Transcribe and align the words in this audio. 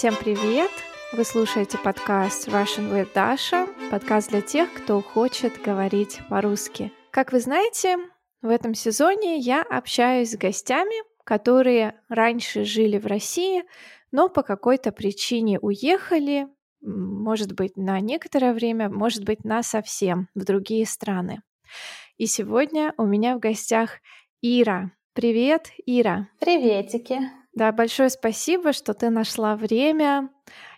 Всем 0.00 0.16
привет! 0.16 0.70
Вы 1.12 1.24
слушаете 1.24 1.76
подкаст 1.76 2.48
Russian 2.48 2.90
with 2.90 3.12
Dasha, 3.12 3.68
подкаст 3.90 4.30
для 4.30 4.40
тех, 4.40 4.72
кто 4.72 5.02
хочет 5.02 5.60
говорить 5.60 6.22
по-русски. 6.30 6.90
Как 7.10 7.32
вы 7.32 7.40
знаете, 7.40 7.98
в 8.40 8.48
этом 8.48 8.72
сезоне 8.72 9.36
я 9.36 9.60
общаюсь 9.60 10.30
с 10.30 10.38
гостями, 10.38 11.04
которые 11.24 12.00
раньше 12.08 12.64
жили 12.64 12.96
в 12.96 13.04
России, 13.04 13.62
но 14.10 14.30
по 14.30 14.42
какой-то 14.42 14.90
причине 14.90 15.58
уехали, 15.60 16.46
может 16.80 17.52
быть, 17.52 17.76
на 17.76 18.00
некоторое 18.00 18.54
время, 18.54 18.88
может 18.88 19.24
быть, 19.26 19.44
на 19.44 19.62
совсем 19.62 20.28
в 20.34 20.46
другие 20.46 20.86
страны. 20.86 21.42
И 22.16 22.24
сегодня 22.24 22.94
у 22.96 23.04
меня 23.04 23.36
в 23.36 23.38
гостях 23.38 23.98
Ира. 24.40 24.92
Привет, 25.12 25.70
Ира. 25.84 26.30
Приветики. 26.40 27.20
Да, 27.52 27.72
большое 27.72 28.10
спасибо, 28.10 28.72
что 28.72 28.94
ты 28.94 29.10
нашла 29.10 29.56
время. 29.56 30.30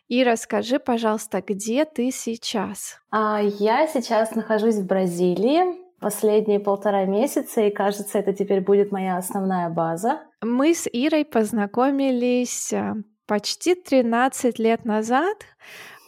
И 0.08 0.24
расскажи, 0.24 0.78
пожалуйста, 0.78 1.42
где 1.46 1.84
ты 1.84 2.10
сейчас? 2.10 2.98
А, 3.10 3.40
я 3.40 3.86
сейчас 3.86 4.34
нахожусь 4.34 4.76
в 4.76 4.86
Бразилии 4.86 5.80
последние 6.00 6.58
полтора 6.58 7.04
месяца, 7.04 7.62
и 7.62 7.70
кажется, 7.70 8.18
это 8.18 8.32
теперь 8.32 8.60
будет 8.60 8.90
моя 8.90 9.16
основная 9.16 9.70
база. 9.70 10.20
Мы 10.42 10.74
с 10.74 10.88
Ирой 10.92 11.24
познакомились 11.24 12.72
а, 12.72 12.96
почти 13.26 13.74
13 13.74 14.58
лет 14.58 14.84
назад, 14.84 15.38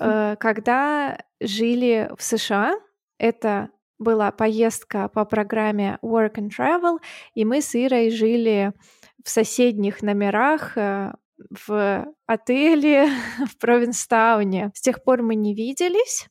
э, 0.00 0.36
когда 0.38 1.18
жили 1.40 2.10
в 2.18 2.22
США. 2.22 2.74
Это 3.18 3.70
была 3.98 4.32
поездка 4.32 5.08
по 5.08 5.24
программе 5.24 5.98
Work 6.02 6.34
and 6.34 6.50
Travel, 6.50 6.98
и 7.34 7.44
мы 7.44 7.62
с 7.62 7.74
Ирой 7.74 8.10
жили 8.10 8.72
в 9.24 9.30
соседних 9.30 10.02
номерах 10.02 10.76
э, 10.76 11.12
в 11.66 12.06
отеле 12.26 13.08
в 13.50 13.58
Провинстауне. 13.58 14.70
С 14.74 14.80
тех 14.80 15.02
пор 15.02 15.22
мы 15.22 15.34
не 15.34 15.54
виделись. 15.54 16.28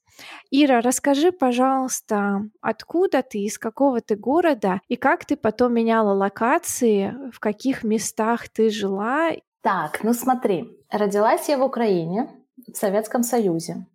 Ира, 0.51 0.81
расскажи, 0.81 1.31
пожалуйста, 1.31 2.41
откуда 2.61 3.23
ты, 3.23 3.39
из 3.39 3.57
какого 3.57 3.99
ты 3.99 4.15
города, 4.15 4.79
и 4.87 4.95
как 4.95 5.25
ты 5.25 5.35
потом 5.35 5.73
меняла 5.73 6.13
локации, 6.13 7.15
в 7.31 7.39
каких 7.39 7.83
местах 7.83 8.47
ты 8.49 8.69
жила? 8.69 9.31
Так, 9.61 10.03
ну 10.03 10.13
смотри, 10.13 10.77
родилась 10.91 11.49
я 11.49 11.57
в 11.57 11.63
Украине, 11.63 12.29
в 12.71 12.75
Советском 12.75 13.23
Союзе. 13.23 13.87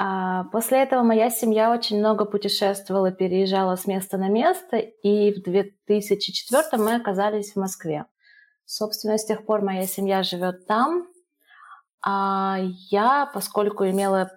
А 0.00 0.44
после 0.44 0.84
этого 0.84 1.02
моя 1.02 1.28
семья 1.28 1.72
очень 1.72 1.98
много 1.98 2.24
путешествовала, 2.24 3.10
переезжала 3.10 3.74
с 3.74 3.84
места 3.86 4.16
на 4.16 4.28
место, 4.28 4.76
и 4.76 5.34
в 5.34 5.42
2004 5.42 6.80
мы 6.80 6.94
оказались 6.94 7.52
в 7.52 7.56
Москве. 7.56 8.04
Собственно, 8.64 9.18
с 9.18 9.24
тех 9.24 9.44
пор 9.44 9.62
моя 9.62 9.86
семья 9.86 10.22
живет 10.22 10.66
там. 10.66 11.08
А 12.00 12.58
я, 12.90 13.28
поскольку 13.34 13.86
имела 13.86 14.30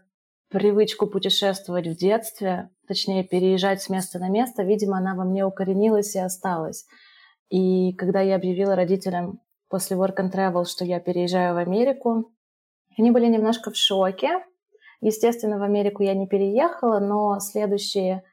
привычку 0.50 1.06
путешествовать 1.06 1.86
в 1.86 1.96
детстве, 1.96 2.72
точнее 2.88 3.23
переезжать 3.23 3.84
с 3.84 3.90
места 3.90 4.18
на 4.18 4.30
место, 4.30 4.64
видимо, 4.64 4.98
она 4.98 5.14
во 5.14 5.25
мне 5.25 5.46
укоренилась 5.46 6.16
и 6.16 6.20
осталась. 6.20 6.88
И 7.50 7.94
когда 7.94 8.20
я 8.22 8.36
объявила 8.38 8.75
родителям 8.75 9.40
после 9.70 9.96
Work 9.96 10.16
and 10.22 10.31
Travel, 10.31 10.66
что 10.66 10.86
я 10.86 11.00
переезжаю 11.00 11.53
в 11.53 11.58
Америку, 11.58 12.34
они 12.98 13.12
были 13.12 13.28
немножко 13.28 13.70
в 13.70 13.78
шоке, 13.78 14.44
Естественно, 15.02 15.57
в 15.57 15.63
Америку 15.63 16.03
я 16.03 16.13
не 16.13 16.27
переехала, 16.27 16.99
но 16.99 17.39
следующие 17.39 18.23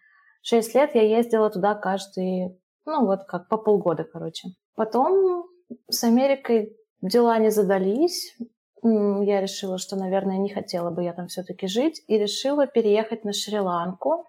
шесть 0.42 0.74
лет 0.74 0.94
я 0.94 1.02
ездила 1.02 1.48
туда 1.50 1.74
каждый, 1.74 2.60
ну 2.84 3.06
вот 3.06 3.24
как 3.24 3.48
по 3.48 3.56
полгода, 3.56 4.04
короче. 4.04 4.48
Потом 4.76 5.46
с 5.88 6.04
Америкой 6.04 6.76
дела 7.00 7.38
не 7.38 7.50
задались. 7.50 8.36
Я 8.82 9.40
решила, 9.40 9.78
что, 9.78 9.96
наверное, 9.96 10.36
не 10.36 10.50
хотела 10.50 10.90
бы 10.90 11.02
я 11.02 11.12
там 11.14 11.26
все-таки 11.28 11.66
жить, 11.66 12.02
и 12.06 12.18
решила 12.18 12.66
переехать 12.66 13.24
на 13.24 13.32
Шри-Ланку. 13.32 14.24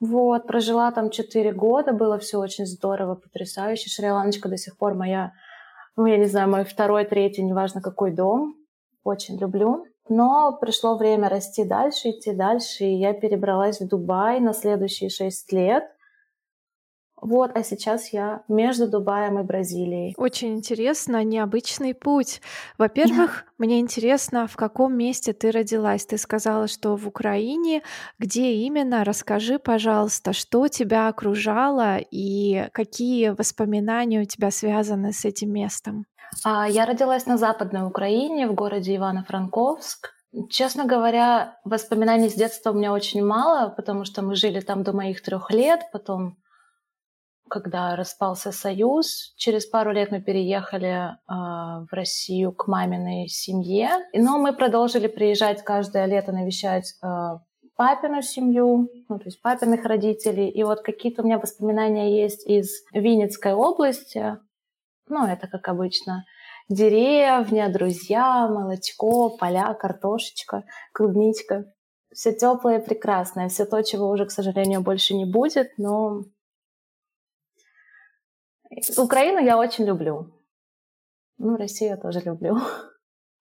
Вот, 0.00 0.46
прожила 0.46 0.92
там 0.92 1.10
четыре 1.10 1.52
года, 1.52 1.92
было 1.92 2.18
все 2.18 2.38
очень 2.38 2.66
здорово, 2.66 3.16
потрясающе. 3.16 3.90
Шри-Ланочка 3.90 4.48
до 4.48 4.56
сих 4.56 4.78
пор 4.78 4.94
моя, 4.94 5.32
ну, 5.96 6.06
я 6.06 6.18
не 6.18 6.26
знаю, 6.26 6.48
мой 6.48 6.64
второй, 6.64 7.04
третий, 7.04 7.42
неважно 7.42 7.82
какой 7.82 8.12
дом. 8.12 8.54
Очень 9.02 9.38
люблю. 9.38 9.86
Но 10.08 10.56
пришло 10.60 10.96
время 10.96 11.28
расти 11.28 11.64
дальше, 11.64 12.10
идти 12.10 12.32
дальше, 12.32 12.84
и 12.84 12.96
я 12.96 13.12
перебралась 13.12 13.80
в 13.80 13.86
Дубай 13.86 14.40
на 14.40 14.52
следующие 14.52 15.10
шесть 15.10 15.52
лет. 15.52 15.84
Вот, 17.20 17.50
а 17.54 17.62
сейчас 17.62 18.12
я 18.14 18.42
между 18.48 18.88
Дубаем 18.88 19.38
и 19.38 19.42
Бразилией. 19.42 20.14
Очень 20.16 20.54
интересно, 20.54 21.22
необычный 21.22 21.94
путь. 21.94 22.40
Во-первых, 22.78 23.44
мне 23.58 23.80
интересно, 23.80 24.46
в 24.46 24.56
каком 24.56 24.96
месте 24.96 25.34
ты 25.34 25.50
родилась. 25.50 26.06
Ты 26.06 26.16
сказала, 26.16 26.66
что 26.66 26.96
в 26.96 27.06
Украине. 27.06 27.82
Где 28.18 28.52
именно? 28.54 29.04
Расскажи, 29.04 29.58
пожалуйста, 29.58 30.32
что 30.32 30.68
тебя 30.68 31.08
окружало 31.08 31.98
и 31.98 32.68
какие 32.72 33.28
воспоминания 33.30 34.22
у 34.22 34.24
тебя 34.24 34.50
связаны 34.50 35.12
с 35.12 35.26
этим 35.26 35.52
местом? 35.52 36.06
А, 36.44 36.68
я 36.68 36.86
родилась 36.86 37.26
на 37.26 37.36
Западной 37.36 37.86
Украине, 37.86 38.48
в 38.48 38.54
городе 38.54 38.96
Ивано-Франковск. 38.96 40.10
Честно 40.48 40.84
говоря, 40.84 41.58
воспоминаний 41.64 42.28
с 42.28 42.34
детства 42.34 42.70
у 42.70 42.74
меня 42.74 42.92
очень 42.92 43.24
мало, 43.24 43.68
потому 43.70 44.04
что 44.04 44.22
мы 44.22 44.36
жили 44.36 44.60
там 44.60 44.84
до 44.84 44.92
моих 44.92 45.22
трех 45.22 45.50
лет. 45.50 45.88
Потом, 45.92 46.36
когда 47.48 47.96
распался 47.96 48.52
Союз, 48.52 49.34
через 49.36 49.66
пару 49.66 49.90
лет 49.92 50.12
мы 50.12 50.20
переехали 50.20 51.10
э, 51.10 51.16
в 51.28 51.88
Россию 51.90 52.52
к 52.52 52.68
маминой 52.68 53.26
семье. 53.26 53.90
Но 54.14 54.38
мы 54.38 54.52
продолжили 54.52 55.08
приезжать 55.08 55.64
каждое 55.64 56.06
лето 56.06 56.30
навещать 56.30 56.94
э, 57.02 57.38
папину 57.74 58.22
семью, 58.22 58.88
ну, 59.08 59.18
то 59.18 59.24
есть 59.24 59.42
папиных 59.42 59.84
родителей. 59.84 60.48
И 60.48 60.62
вот 60.62 60.82
какие-то 60.82 61.22
у 61.22 61.24
меня 61.24 61.40
воспоминания 61.40 62.22
есть 62.22 62.46
из 62.46 62.84
Винницкой 62.92 63.54
области. 63.54 64.38
Ну, 65.10 65.26
это 65.26 65.48
как 65.48 65.68
обычно. 65.68 66.24
Деревня, 66.68 67.68
друзья, 67.68 68.46
молочко, 68.46 69.36
поля, 69.36 69.74
картошечка, 69.74 70.64
клубничка. 70.92 71.64
Все 72.14 72.32
теплое 72.32 72.78
и 72.78 72.84
прекрасное. 72.84 73.48
Все 73.48 73.64
то, 73.64 73.82
чего 73.82 74.08
уже, 74.08 74.24
к 74.26 74.30
сожалению, 74.30 74.80
больше 74.82 75.14
не 75.14 75.24
будет, 75.24 75.72
но 75.78 76.22
Украину 78.96 79.40
я 79.40 79.58
очень 79.58 79.84
люблю. 79.84 80.32
Ну, 81.38 81.56
Россию 81.56 81.90
я 81.90 81.96
тоже 81.96 82.20
люблю. 82.20 82.58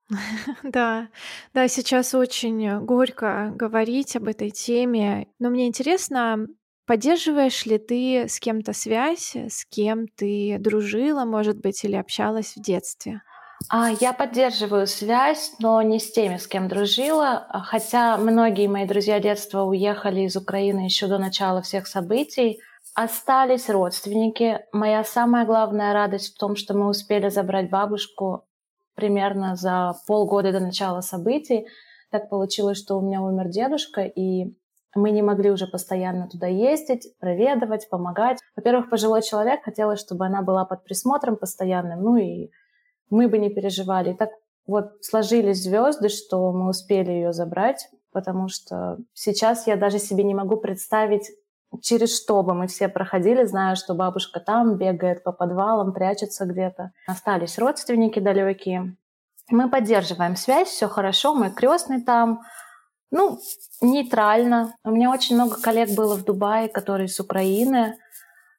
Да, 0.63 1.09
да, 1.53 1.67
сейчас 1.67 2.15
очень 2.15 2.79
горько 2.83 3.53
говорить 3.55 4.15
об 4.15 4.27
этой 4.27 4.49
теме, 4.49 5.27
но 5.37 5.51
мне 5.51 5.67
интересно, 5.67 6.47
Поддерживаешь 6.89 7.67
ли 7.67 7.77
ты 7.77 8.27
с 8.27 8.39
кем-то 8.39 8.73
связь, 8.73 9.35
с 9.35 9.63
кем 9.65 10.07
ты 10.07 10.57
дружила, 10.59 11.23
может 11.23 11.61
быть, 11.61 11.83
или 11.83 11.95
общалась 11.95 12.55
в 12.55 12.63
детстве? 12.63 13.21
А, 13.69 13.91
я 14.01 14.11
поддерживаю 14.11 14.87
связь, 14.87 15.53
но 15.59 15.79
не 15.83 15.99
с 15.99 16.11
теми, 16.11 16.37
с 16.37 16.47
кем 16.47 16.67
дружила, 16.67 17.45
а, 17.47 17.59
хотя 17.59 18.17
многие 18.17 18.67
мои 18.67 18.87
друзья 18.87 19.19
детства 19.19 19.61
уехали 19.65 20.21
из 20.21 20.35
Украины 20.35 20.79
еще 20.79 21.05
до 21.05 21.19
начала 21.19 21.61
всех 21.61 21.85
событий. 21.85 22.59
Остались 22.95 23.69
родственники. 23.69 24.61
Моя 24.71 25.03
самая 25.03 25.45
главная 25.45 25.93
радость 25.93 26.33
в 26.33 26.39
том, 26.39 26.55
что 26.55 26.73
мы 26.73 26.89
успели 26.89 27.29
забрать 27.29 27.69
бабушку 27.69 28.47
примерно 28.95 29.55
за 29.55 29.93
полгода 30.07 30.51
до 30.51 30.59
начала 30.59 31.01
событий. 31.01 31.67
Так 32.09 32.29
получилось, 32.29 32.79
что 32.79 32.97
у 32.97 33.01
меня 33.05 33.21
умер 33.21 33.49
дедушка, 33.49 34.01
и 34.01 34.55
мы 34.95 35.11
не 35.11 35.21
могли 35.21 35.51
уже 35.51 35.67
постоянно 35.67 36.27
туда 36.27 36.47
ездить, 36.47 37.17
проведывать, 37.19 37.89
помогать. 37.89 38.39
Во-первых, 38.55 38.89
пожилой 38.89 39.21
человек 39.21 39.63
хотелось, 39.63 39.99
чтобы 39.99 40.25
она 40.25 40.41
была 40.41 40.65
под 40.65 40.83
присмотром 40.83 41.35
постоянным, 41.35 42.01
ну 42.01 42.15
и 42.15 42.49
мы 43.09 43.27
бы 43.27 43.37
не 43.37 43.49
переживали. 43.49 44.11
И 44.11 44.17
так 44.17 44.29
вот 44.65 45.03
сложились 45.03 45.63
звезды, 45.63 46.09
что 46.09 46.51
мы 46.51 46.69
успели 46.69 47.11
ее 47.11 47.33
забрать, 47.33 47.89
потому 48.11 48.47
что 48.47 48.97
сейчас 49.13 49.67
я 49.67 49.75
даже 49.75 49.99
себе 49.99 50.23
не 50.23 50.35
могу 50.35 50.57
представить, 50.57 51.29
через 51.81 52.15
что 52.15 52.41
бы 52.43 52.53
мы 52.53 52.67
все 52.67 52.87
проходили, 52.87 53.45
зная, 53.45 53.75
что 53.75 53.93
бабушка 53.93 54.39
там 54.39 54.77
бегает 54.77 55.23
по 55.23 55.31
подвалам, 55.31 55.93
прячется 55.93 56.45
где-то. 56.45 56.91
Остались 57.07 57.57
родственники 57.59 58.19
далекие. 58.19 58.95
Мы 59.49 59.69
поддерживаем 59.69 60.35
связь, 60.35 60.67
все 60.67 60.87
хорошо, 60.87 61.33
мой 61.33 61.51
крестный 61.51 62.01
там, 62.01 62.41
ну, 63.11 63.39
нейтрально. 63.81 64.75
У 64.83 64.91
меня 64.91 65.11
очень 65.11 65.35
много 65.35 65.59
коллег 65.61 65.89
было 65.95 66.15
в 66.15 66.23
Дубае, 66.23 66.69
которые 66.69 67.07
с 67.07 67.19
Украины. 67.19 67.97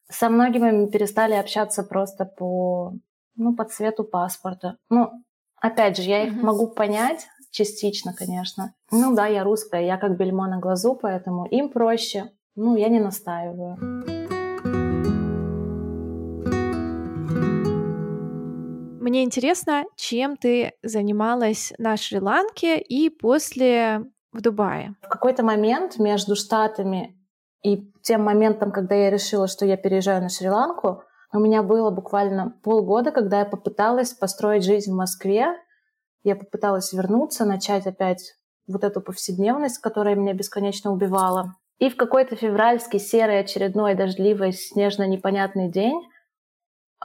Со 0.09 0.29
многими 0.29 0.71
мы 0.71 0.91
перестали 0.91 1.35
общаться 1.35 1.83
просто 1.85 2.25
по, 2.25 2.95
ну, 3.37 3.55
по 3.55 3.65
цвету 3.65 4.05
паспорта. 4.05 4.77
Ну, 4.89 5.11
опять 5.61 5.97
же, 5.97 6.03
я 6.03 6.25
их 6.25 6.33
mm-hmm. 6.33 6.43
могу 6.43 6.67
понять 6.69 7.27
частично, 7.53 8.13
конечно. 8.13 8.75
Ну 8.91 9.15
да, 9.15 9.27
я 9.27 9.45
русская, 9.45 9.85
я 9.85 9.99
как 9.99 10.17
бельмо 10.17 10.49
на 10.49 10.59
глазу, 10.59 10.99
поэтому 11.01 11.47
им 11.47 11.69
проще. 11.69 12.31
Ну, 12.57 12.77
я 12.77 12.89
не 12.89 13.01
настаиваю. 13.01 13.77
Мне 19.01 19.25
интересно, 19.25 19.85
чем 19.97 20.37
ты 20.37 20.73
занималась 20.83 21.73
на 21.79 21.97
Шри-Ланке 21.97 22.79
и 22.79 23.11
после 23.11 24.05
в 24.33 24.41
Дубае? 24.41 24.95
В 25.03 25.09
какой-то 25.09 25.43
момент 25.43 25.99
между 25.99 26.37
Штатами 26.37 27.17
и 27.63 27.93
тем 28.03 28.23
моментом, 28.23 28.73
когда 28.73 28.95
я 28.95 29.11
решила, 29.11 29.47
что 29.47 29.67
я 29.67 29.77
переезжаю 29.77 30.23
на 30.23 30.29
Шри-Ланку, 30.29 31.03
у 31.33 31.39
меня 31.39 31.63
было 31.63 31.91
буквально 31.91 32.59
полгода, 32.63 33.13
когда 33.13 33.41
я 33.41 33.45
попыталась 33.45 34.13
построить 34.13 34.65
жизнь 34.65 34.91
в 34.93 34.97
Москве. 34.97 35.55
Я 36.23 36.37
попыталась 36.37 36.93
вернуться, 36.93 37.45
начать 37.45 37.87
опять 37.87 38.35
вот 38.67 38.85
эту 38.85 39.01
повседневность, 39.01 39.79
которая 39.79 40.17
меня 40.17 40.35
бесконечно 40.35 40.93
убивала. 40.93 41.55
И 41.79 41.89
в 41.89 41.97
какой-то 41.97 42.37
февральский, 42.37 42.99
серый, 42.99 43.41
очередной, 43.41 43.95
дождливый, 43.95 44.53
снежно-непонятный 44.53 45.71
день 45.71 46.01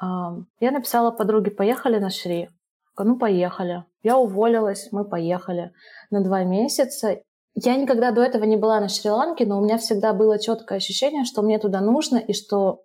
я 0.02 0.72
написала 0.72 1.12
подруге, 1.12 1.52
поехали 1.52 1.98
на 2.00 2.10
Шри. 2.10 2.50
Ну, 2.98 3.18
поехали. 3.18 3.84
Я 4.04 4.18
уволилась, 4.18 4.90
мы 4.92 5.06
поехали 5.06 5.72
на 6.12 6.24
два 6.24 6.44
месяца. 6.44 7.22
Я 7.56 7.76
никогда 7.76 8.12
до 8.12 8.22
этого 8.22 8.44
не 8.44 8.58
была 8.58 8.80
на 8.80 8.90
Шри-Ланке, 8.90 9.46
но 9.46 9.60
у 9.60 9.64
меня 9.64 9.78
всегда 9.78 10.14
было 10.14 10.40
четкое 10.40 10.78
ощущение, 10.78 11.24
что 11.24 11.42
мне 11.42 11.58
туда 11.60 11.82
нужно 11.82 12.18
и 12.18 12.34
что 12.34 12.84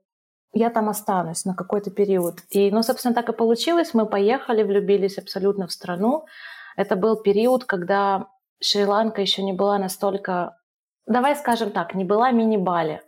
я 0.52 0.70
там 0.70 0.88
останусь 0.88 1.44
на 1.44 1.54
какой-то 1.54 1.90
период. 1.90 2.40
И, 2.50 2.70
ну, 2.70 2.82
собственно, 2.82 3.14
так 3.14 3.28
и 3.28 3.32
получилось. 3.32 3.94
Мы 3.94 4.06
поехали, 4.06 4.62
влюбились 4.62 5.18
абсолютно 5.18 5.66
в 5.66 5.72
страну. 5.72 6.24
Это 6.76 6.96
был 6.96 7.16
период, 7.20 7.64
когда 7.64 8.26
Шри-Ланка 8.62 9.20
еще 9.20 9.42
не 9.42 9.52
была 9.52 9.78
настолько, 9.78 10.56
давай 11.06 11.36
скажем 11.36 11.70
так, 11.70 11.94
не 11.94 12.04
была 12.04 12.30
мини-Бали, 12.30 13.02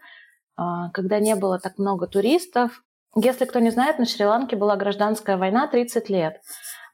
а, 0.56 0.90
когда 0.90 1.18
не 1.18 1.34
было 1.34 1.58
так 1.58 1.78
много 1.78 2.06
туристов. 2.06 2.82
Если 3.14 3.44
кто 3.44 3.58
не 3.58 3.70
знает, 3.70 3.98
на 3.98 4.06
Шри-Ланке 4.06 4.56
была 4.56 4.76
гражданская 4.76 5.36
война 5.36 5.66
30 5.66 6.08
лет. 6.08 6.40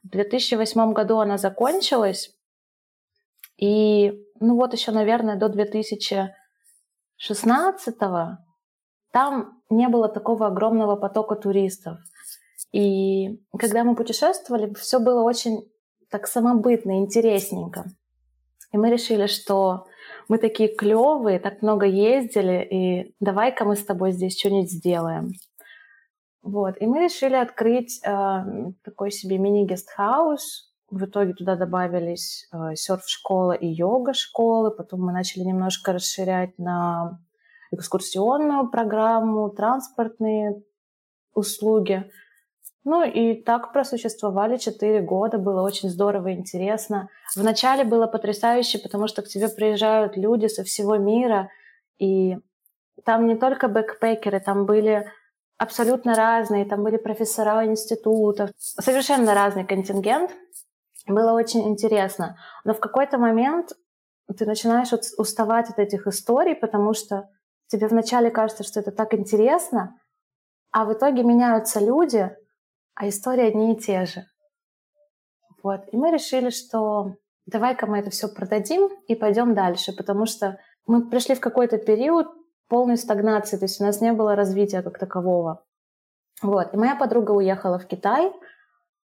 В 0.03 0.09
2008 0.09 0.93
году 0.93 1.19
она 1.19 1.37
закончилась, 1.37 2.35
и 3.57 4.13
ну 4.39 4.55
вот 4.55 4.73
еще, 4.73 4.91
наверное, 4.91 5.35
до 5.35 5.49
2016 5.49 7.95
там 9.11 9.61
не 9.69 9.89
было 9.89 10.07
такого 10.07 10.47
огромного 10.47 10.95
потока 10.95 11.35
туристов. 11.35 11.97
И 12.71 13.41
когда 13.57 13.83
мы 13.83 13.95
путешествовали, 13.95 14.73
все 14.75 14.99
было 14.99 15.23
очень 15.23 15.67
так 16.09 16.27
самобытно, 16.27 16.99
интересненько. 16.99 17.85
И 18.71 18.77
мы 18.77 18.91
решили, 18.91 19.25
что 19.25 19.87
мы 20.27 20.37
такие 20.37 20.75
клевые, 20.75 21.39
так 21.39 21.61
много 21.61 21.87
ездили, 21.87 22.63
и 22.63 23.15
давай-ка 23.19 23.65
мы 23.65 23.75
с 23.75 23.83
тобой 23.83 24.11
здесь 24.11 24.39
что-нибудь 24.39 24.71
сделаем. 24.71 25.31
Вот. 26.41 26.75
И 26.79 26.87
мы 26.87 27.03
решили 27.03 27.35
открыть 27.35 28.01
э, 28.03 28.43
такой 28.83 29.11
себе 29.11 29.37
мини-гестхаус. 29.37 30.73
В 30.89 31.05
итоге 31.05 31.33
туда 31.33 31.55
добавились 31.55 32.47
э, 32.51 32.75
серф-школа 32.75 33.53
и 33.53 33.67
йога-школы. 33.67 34.71
Потом 34.71 35.01
мы 35.01 35.11
начали 35.11 35.43
немножко 35.43 35.93
расширять 35.93 36.57
на 36.57 37.19
экскурсионную 37.71 38.69
программу, 38.69 39.49
транспортные 39.49 40.63
услуги. 41.33 42.09
Ну 42.83 43.03
и 43.03 43.35
так 43.35 43.73
просуществовали 43.73 44.57
четыре 44.57 45.01
года, 45.01 45.37
было 45.37 45.61
очень 45.61 45.89
здорово 45.89 46.29
и 46.29 46.35
интересно. 46.35 47.09
Вначале 47.35 47.83
было 47.83 48.07
потрясающе, 48.07 48.79
потому 48.79 49.07
что 49.07 49.21
к 49.21 49.27
тебе 49.27 49.49
приезжают 49.49 50.15
люди 50.17 50.47
со 50.47 50.63
всего 50.63 50.95
мира, 50.97 51.49
и 51.99 52.37
там 53.05 53.27
не 53.27 53.35
только 53.35 53.67
бэкпекеры, 53.67 54.39
там 54.39 54.65
были 54.65 55.05
абсолютно 55.59 56.15
разные, 56.15 56.65
там 56.65 56.83
были 56.83 56.97
профессора 56.97 57.65
институтов, 57.65 58.49
совершенно 58.57 59.35
разный 59.35 59.65
контингент. 59.65 60.31
Было 61.05 61.33
очень 61.33 61.67
интересно. 61.67 62.37
Но 62.63 62.73
в 62.73 62.79
какой-то 62.79 63.17
момент 63.17 63.73
ты 64.37 64.45
начинаешь 64.45 64.91
уставать 65.17 65.69
от 65.69 65.77
этих 65.77 66.07
историй, 66.07 66.55
потому 66.55 66.93
что 66.93 67.29
тебе 67.67 67.87
вначале 67.87 68.31
кажется, 68.31 68.63
что 68.63 68.79
это 68.79 68.91
так 68.91 69.13
интересно, 69.13 69.99
а 70.71 70.85
в 70.85 70.93
итоге 70.93 71.23
меняются 71.23 71.79
люди, 71.79 72.31
а 72.95 73.09
истории 73.09 73.47
одни 73.47 73.73
и 73.73 73.79
те 73.79 74.05
же. 74.05 74.25
Вот. 75.61 75.81
И 75.91 75.97
мы 75.97 76.11
решили, 76.11 76.51
что 76.51 77.15
давай-ка 77.47 77.85
мы 77.85 77.99
это 77.99 78.11
все 78.11 78.29
продадим 78.29 78.89
и 79.07 79.15
пойдем 79.15 79.55
дальше, 79.55 79.93
потому 79.93 80.25
что 80.25 80.57
мы 80.85 81.09
пришли 81.09 81.35
в 81.35 81.41
какой-то 81.41 81.77
период 81.77 82.27
полной 82.69 82.97
стагнации, 82.97 83.57
то 83.57 83.65
есть 83.65 83.81
у 83.81 83.83
нас 83.83 83.99
не 83.99 84.13
было 84.13 84.35
развития 84.35 84.81
как 84.81 84.97
такового. 84.97 85.63
Вот. 86.41 86.73
И 86.73 86.77
моя 86.77 86.95
подруга 86.95 87.31
уехала 87.31 87.79
в 87.79 87.85
Китай, 87.85 88.31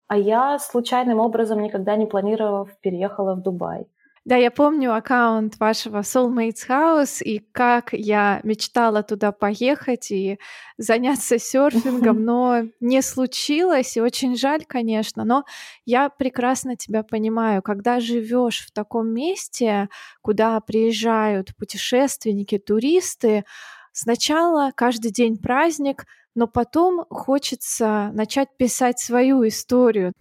а 0.07 0.17
я 0.17 0.57
случайным 0.59 1.19
образом, 1.19 1.61
никогда 1.61 1.97
не 1.97 2.05
планировав, 2.05 2.69
переехала 2.79 3.35
в 3.35 3.41
Дубай. 3.41 3.87
Да, 4.27 4.35
я 4.35 4.51
помню 4.51 4.93
аккаунт 4.93 5.57
вашего 5.57 5.99
Soulmates 5.99 6.67
House 6.67 7.23
и 7.23 7.39
как 7.39 7.93
я 7.93 8.41
мечтала 8.43 9.01
туда 9.01 9.31
поехать 9.31 10.11
и 10.11 10.37
заняться 10.77 11.39
серфингом, 11.39 12.21
но 12.25 12.63
не 12.81 13.01
случилось, 13.01 13.95
и 13.95 14.01
очень 14.01 14.35
жаль, 14.35 14.65
конечно, 14.65 15.23
но 15.23 15.45
я 15.85 16.09
прекрасно 16.09 16.75
тебя 16.75 17.03
понимаю, 17.03 17.61
когда 17.61 18.01
живешь 18.01 18.65
в 18.65 18.73
таком 18.73 19.13
месте, 19.13 19.87
куда 20.21 20.59
приезжают 20.59 21.55
путешественники, 21.55 22.57
туристы, 22.57 23.45
сначала 23.93 24.73
каждый 24.75 25.11
день 25.11 25.37
праздник, 25.37 26.03
но 26.35 26.47
потом 26.47 27.05
хочется 27.09 28.11
начать 28.11 28.49
писать 28.57 28.99
свою 28.99 29.47
историю. 29.47 30.11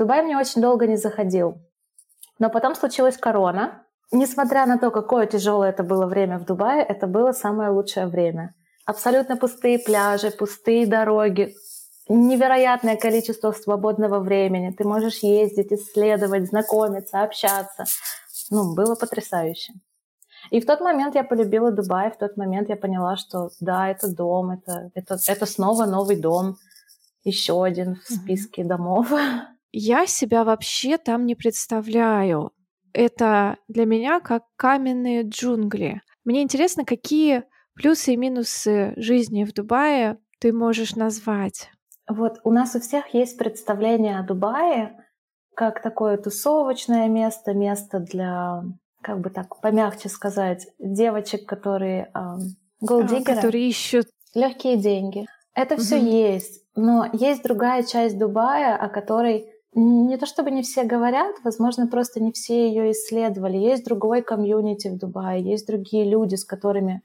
Дубай 0.00 0.22
мне 0.22 0.38
очень 0.38 0.62
долго 0.62 0.86
не 0.86 0.96
заходил. 0.96 1.60
Но 2.38 2.48
потом 2.48 2.74
случилась 2.74 3.18
корона. 3.18 3.82
Несмотря 4.10 4.64
на 4.64 4.78
то, 4.78 4.90
какое 4.90 5.26
тяжелое 5.26 5.68
это 5.68 5.82
было 5.82 6.06
время 6.06 6.38
в 6.38 6.46
Дубае, 6.46 6.82
это 6.82 7.06
было 7.06 7.32
самое 7.32 7.68
лучшее 7.68 8.06
время. 8.06 8.54
Абсолютно 8.86 9.36
пустые 9.36 9.78
пляжи, 9.78 10.30
пустые 10.30 10.86
дороги, 10.86 11.54
невероятное 12.08 12.96
количество 12.96 13.52
свободного 13.52 14.20
времени. 14.20 14.70
Ты 14.70 14.84
можешь 14.84 15.18
ездить, 15.18 15.70
исследовать, 15.70 16.48
знакомиться, 16.48 17.22
общаться. 17.22 17.84
Ну, 18.48 18.74
было 18.74 18.94
потрясающе. 18.94 19.74
И 20.50 20.62
в 20.62 20.66
тот 20.66 20.80
момент 20.80 21.14
я 21.14 21.24
полюбила 21.24 21.70
Дубай, 21.70 22.10
в 22.10 22.16
тот 22.16 22.38
момент 22.38 22.70
я 22.70 22.76
поняла, 22.76 23.18
что 23.18 23.50
да, 23.60 23.90
это 23.90 24.08
дом, 24.08 24.52
это, 24.52 24.90
это, 24.94 25.18
это 25.26 25.44
снова 25.44 25.84
новый 25.84 26.16
дом, 26.16 26.56
еще 27.22 27.62
один 27.62 27.96
в 27.96 28.10
списке 28.10 28.62
mm-hmm. 28.62 28.66
домов. 28.66 29.12
Я 29.72 30.06
себя 30.06 30.44
вообще 30.44 30.98
там 30.98 31.26
не 31.26 31.34
представляю. 31.34 32.52
Это 32.92 33.56
для 33.68 33.84
меня 33.84 34.20
как 34.20 34.44
каменные 34.56 35.22
джунгли. 35.22 36.02
Мне 36.24 36.42
интересно, 36.42 36.84
какие 36.84 37.44
плюсы 37.74 38.14
и 38.14 38.16
минусы 38.16 38.94
жизни 38.96 39.44
в 39.44 39.52
Дубае 39.52 40.18
ты 40.40 40.52
можешь 40.52 40.96
назвать? 40.96 41.70
Вот 42.08 42.40
у 42.42 42.50
нас 42.50 42.74
у 42.74 42.80
всех 42.80 43.14
есть 43.14 43.38
представление 43.38 44.18
о 44.18 44.24
Дубае 44.24 44.96
как 45.54 45.82
такое 45.82 46.16
тусовочное 46.16 47.06
место, 47.08 47.52
место 47.52 48.00
для, 48.00 48.64
как 49.02 49.20
бы 49.20 49.30
так 49.30 49.60
помягче 49.60 50.08
сказать, 50.08 50.68
девочек, 50.78 51.46
которые 51.46 52.10
голдигеры, 52.80 53.32
а, 53.32 53.34
которые 53.36 53.68
ищут 53.68 54.06
легкие 54.34 54.76
деньги. 54.78 55.26
Это 55.54 55.74
угу. 55.74 55.82
все 55.82 55.98
есть, 55.98 56.64
но 56.74 57.08
есть 57.12 57.42
другая 57.42 57.82
часть 57.82 58.18
Дубая, 58.18 58.76
о 58.76 58.88
которой 58.88 59.52
не 59.74 60.16
то 60.16 60.26
чтобы 60.26 60.50
не 60.50 60.62
все 60.62 60.84
говорят, 60.84 61.36
возможно, 61.44 61.86
просто 61.86 62.20
не 62.20 62.32
все 62.32 62.68
ее 62.68 62.90
исследовали. 62.90 63.56
Есть 63.56 63.84
другой 63.84 64.22
комьюнити 64.22 64.88
в 64.88 64.98
Дубае, 64.98 65.42
есть 65.42 65.66
другие 65.66 66.08
люди, 66.08 66.34
с 66.34 66.44
которыми 66.44 67.02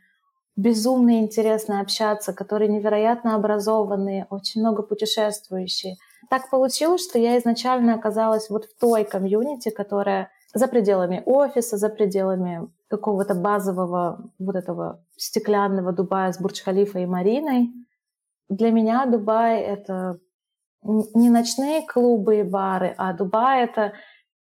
безумно 0.56 1.20
интересно 1.20 1.82
общаться, 1.82 2.34
которые 2.34 2.70
невероятно 2.70 3.36
образованные, 3.36 4.26
очень 4.30 4.62
много 4.62 4.84
путешествующие. 4.84 5.98
Так 6.30 6.50
получилось, 6.50 7.04
что 7.08 7.20
я 7.20 7.38
изначально 7.38 7.94
оказалась 7.94 8.50
вот 8.50 8.66
в 8.66 8.80
той 8.80 9.04
комьюнити, 9.04 9.70
которая 9.70 10.32
за 10.54 10.68
пределами 10.68 11.22
офиса, 11.26 11.78
за 11.78 11.90
пределами 11.90 12.68
какого-то 12.88 13.36
базового 13.36 14.32
вот 14.40 14.56
этого 14.56 15.04
стеклянного 15.18 15.92
Дубая 15.92 16.32
с 16.32 16.40
Бурдж-Халифой 16.40 17.04
и 17.04 17.06
Мариной. 17.06 17.74
Для 18.48 18.72
меня 18.72 19.06
Дубай— 19.06 19.60
это 19.62 20.20
не 20.86 21.30
ночные 21.30 21.82
клубы 21.82 22.40
и 22.40 22.44
бары, 22.44 22.94
а 22.98 23.14
Дубай— 23.14 23.64
это 23.66 23.94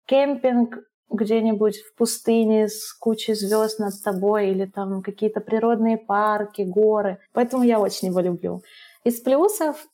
кемпинг 0.06 0.78
где-нибудь 1.10 1.78
в 1.78 1.96
пустыне 1.96 2.68
с 2.68 2.94
кучей 2.94 3.36
звезд 3.36 3.80
над 3.80 3.94
тобой 4.04 4.50
или 4.50 4.66
там 4.66 5.02
какие-то 5.02 5.40
природные 5.42 5.98
парки, 5.98 6.64
горы. 6.64 7.20
Поэтому 7.34 7.64
я 7.64 7.80
очень 7.80 8.08
его 8.10 8.20
люблю. 8.20 8.62
Из 9.04 9.22
плюсов 9.22 9.88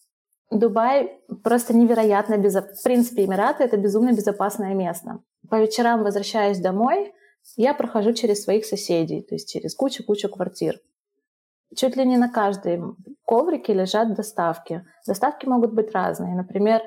Дубай 0.50 1.20
просто 1.44 1.76
невероятно 1.76 2.38
безопасный. 2.38 2.78
В 2.80 2.84
принципе, 2.84 3.26
Эмираты— 3.26 3.64
это 3.66 3.78
безумно 3.78 4.14
безопасное 4.14 4.74
место. 4.74 5.20
По 5.50 5.62
вечерам, 5.62 6.04
возвращаясь 6.04 6.60
домой, 6.60 7.14
я 7.56 7.74
прохожу 7.74 8.14
через 8.14 8.44
своих 8.44 8.66
соседей, 8.66 9.22
то 9.22 9.36
есть 9.36 9.50
через 9.50 9.76
кучу-кучу 9.76 10.30
квартир. 10.30 10.80
Чуть 11.76 11.96
ли 11.96 12.06
не 12.06 12.18
на 12.18 12.30
каждой 12.30 12.82
коврике 13.26 13.74
лежат 13.74 14.14
доставки. 14.16 14.86
Доставки 15.08 15.46
могут 15.46 15.74
быть 15.74 15.92
разные. 15.94 16.36
Например, 16.36 16.82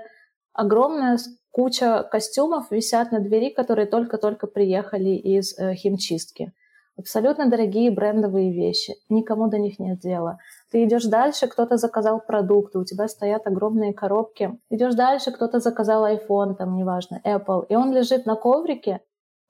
огромная 0.53 1.19
куча 1.51 2.03
костюмов 2.11 2.71
висят 2.71 3.13
на 3.13 3.21
двери, 3.21 3.51
которые 3.51 3.87
только-только 3.87 4.47
приехали 4.47 5.11
из 5.11 5.57
э, 5.59 5.75
химчистки. 5.75 6.53
Абсолютно 6.99 7.49
дорогие 7.49 7.91
брендовые 7.91 8.53
вещи. 8.53 8.95
Никому 9.09 9.49
до 9.49 9.59
них 9.59 9.79
нет 9.79 9.99
дела. 10.01 10.39
Ты 10.71 10.85
идешь 10.85 11.05
дальше, 11.05 11.47
кто-то 11.47 11.77
заказал 11.79 12.21
продукты, 12.21 12.79
у 12.79 12.85
тебя 12.85 13.09
стоят 13.09 13.47
огромные 13.47 13.95
коробки. 13.95 14.59
Идешь 14.69 14.95
дальше, 14.95 15.33
кто-то 15.33 15.59
заказал 15.61 16.07
iPhone, 16.07 16.55
там, 16.55 16.77
неважно, 16.77 17.21
Apple, 17.25 17.67
и 17.69 17.77
он 17.77 17.93
лежит 17.93 18.27
на 18.27 18.37
коврике, 18.37 19.01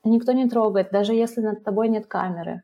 и 0.05 0.09
никто 0.09 0.33
не 0.33 0.49
трогает, 0.49 0.91
даже 0.93 1.15
если 1.15 1.41
над 1.41 1.65
тобой 1.65 1.89
нет 1.89 2.07
камеры. 2.07 2.63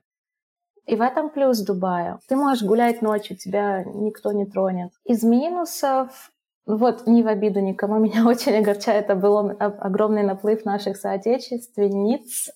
И 0.89 0.97
в 0.97 1.03
этом 1.03 1.29
плюс 1.29 1.61
Дубая. 1.61 2.19
Ты 2.29 2.37
можешь 2.37 2.65
гулять 2.65 3.03
ночью, 3.03 3.37
тебя 3.37 3.85
никто 3.85 4.33
не 4.33 4.47
тронет. 4.47 4.91
Из 5.05 5.23
минусов 5.23 6.31
вот, 6.67 7.07
не 7.07 7.23
в 7.23 7.29
обиду 7.29 7.61
никому, 7.61 7.99
меня 7.99 8.27
очень 8.27 8.57
огорчает, 8.57 9.05
это 9.05 9.15
был 9.15 9.39
огромный 9.59 10.23
наплыв 10.23 10.65
наших 10.65 10.97
соотечественниц, 10.97 12.51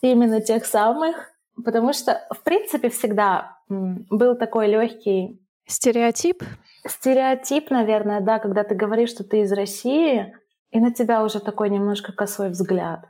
именно 0.00 0.40
тех 0.40 0.64
самых, 0.64 1.32
потому 1.64 1.92
что, 1.92 2.26
в 2.30 2.42
принципе, 2.42 2.88
всегда 2.88 3.58
был 3.68 4.36
такой 4.36 4.68
легкий 4.68 5.38
Стереотип? 5.66 6.42
Стереотип, 6.86 7.70
наверное, 7.70 8.20
да, 8.20 8.38
когда 8.40 8.64
ты 8.64 8.74
говоришь, 8.74 9.10
что 9.10 9.24
ты 9.24 9.42
из 9.42 9.52
России, 9.52 10.34
и 10.70 10.80
на 10.80 10.92
тебя 10.92 11.22
уже 11.24 11.38
такой 11.38 11.70
немножко 11.70 12.12
косой 12.12 12.50
взгляд. 12.50 13.06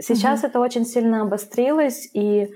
Сейчас 0.00 0.42
mm-hmm. 0.42 0.48
это 0.48 0.60
очень 0.60 0.84
сильно 0.84 1.22
обострилось, 1.22 2.08
и 2.12 2.52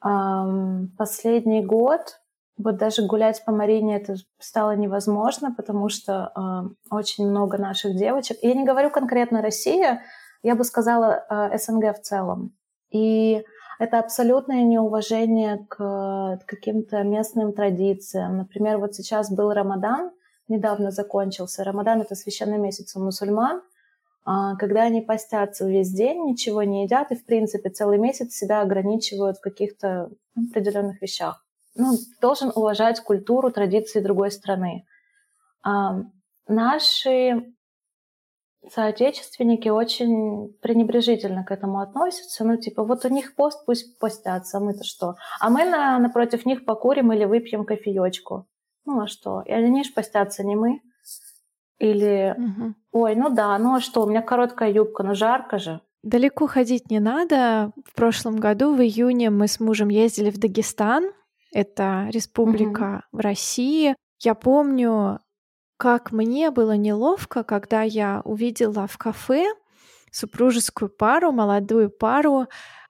последний 0.00 1.64
год 1.64 2.18
вот 2.58 2.76
даже 2.76 3.06
гулять 3.06 3.44
по 3.44 3.52
Марине 3.52 3.96
это 3.96 4.16
стало 4.38 4.74
невозможно, 4.74 5.54
потому 5.56 5.88
что 5.88 6.32
э, 6.34 6.94
очень 6.94 7.28
много 7.28 7.56
наших 7.56 7.96
девочек. 7.96 8.38
Я 8.42 8.54
не 8.54 8.64
говорю 8.64 8.90
конкретно 8.90 9.42
Россия, 9.42 10.02
я 10.42 10.56
бы 10.56 10.64
сказала 10.64 11.24
э, 11.30 11.56
СНГ 11.56 11.96
в 11.96 12.02
целом. 12.02 12.52
И 12.90 13.44
это 13.78 14.00
абсолютное 14.00 14.64
неуважение 14.64 15.64
к 15.68 16.40
каким-то 16.46 17.04
местным 17.04 17.52
традициям. 17.52 18.38
Например, 18.38 18.78
вот 18.78 18.96
сейчас 18.96 19.30
был 19.30 19.52
Рамадан, 19.52 20.10
недавно 20.48 20.90
закончился. 20.90 21.62
Рамадан— 21.62 22.00
это 22.02 22.16
священный 22.16 22.58
месяц 22.58 22.96
у 22.96 23.00
мусульман, 23.00 23.62
когда 24.24 24.82
они 24.82 25.00
постятся 25.00 25.66
весь 25.66 25.90
день, 25.90 26.24
ничего 26.24 26.62
не 26.62 26.84
едят 26.84 27.10
и, 27.12 27.16
в 27.16 27.24
принципе, 27.24 27.70
целый 27.70 27.98
месяц 27.98 28.34
себя 28.34 28.60
ограничивают 28.60 29.38
в 29.38 29.40
каких-то 29.40 30.10
определенных 30.36 31.00
вещах. 31.00 31.44
Ну, 31.74 31.92
должен 32.20 32.52
уважать 32.54 33.00
культуру, 33.00 33.50
традиции 33.50 34.00
другой 34.00 34.30
страны. 34.30 34.84
А, 35.62 36.02
наши 36.46 37.54
соотечественники 38.68 39.68
очень 39.68 40.52
пренебрежительно 40.60 41.44
к 41.44 41.50
этому 41.50 41.80
относятся. 41.80 42.44
Ну, 42.44 42.56
типа, 42.56 42.84
вот 42.84 43.04
у 43.04 43.08
них 43.08 43.34
пост, 43.34 43.64
пусть 43.64 43.98
постятся, 43.98 44.58
а 44.58 44.60
мы-то 44.60 44.84
что? 44.84 45.14
А 45.40 45.50
мы 45.50 45.64
на, 45.64 45.98
напротив 45.98 46.46
них 46.46 46.64
покурим 46.64 47.12
или 47.12 47.24
выпьем 47.24 47.64
кофеечку. 47.64 48.46
Ну, 48.84 49.00
а 49.00 49.06
что? 49.06 49.42
И 49.42 49.52
они 49.52 49.84
ж 49.84 49.92
постятся, 49.94 50.44
не 50.44 50.56
мы. 50.56 50.80
Или, 51.78 52.34
угу. 52.36 52.74
ой, 52.92 53.14
ну 53.14 53.30
да, 53.30 53.56
ну 53.58 53.76
а 53.76 53.80
что, 53.80 54.02
у 54.02 54.08
меня 54.08 54.22
короткая 54.22 54.70
юбка, 54.72 55.02
ну 55.02 55.14
жарко 55.14 55.58
же. 55.58 55.80
Далеко 56.02 56.46
ходить 56.46 56.90
не 56.90 57.00
надо. 57.00 57.72
В 57.84 57.94
прошлом 57.94 58.36
году, 58.36 58.74
в 58.74 58.80
июне, 58.80 59.30
мы 59.30 59.48
с 59.48 59.60
мужем 59.60 59.88
ездили 59.88 60.30
в 60.30 60.38
Дагестан. 60.38 61.10
Это 61.52 62.08
республика 62.10 63.04
угу. 63.10 63.18
в 63.18 63.20
России. 63.20 63.94
Я 64.20 64.34
помню, 64.34 65.20
как 65.76 66.12
мне 66.12 66.50
было 66.50 66.76
неловко, 66.76 67.42
когда 67.44 67.82
я 67.82 68.22
увидела 68.24 68.86
в 68.86 68.98
кафе 68.98 69.46
супружескую 70.10 70.88
пару, 70.88 71.32
молодую 71.32 71.90
пару. 71.90 72.46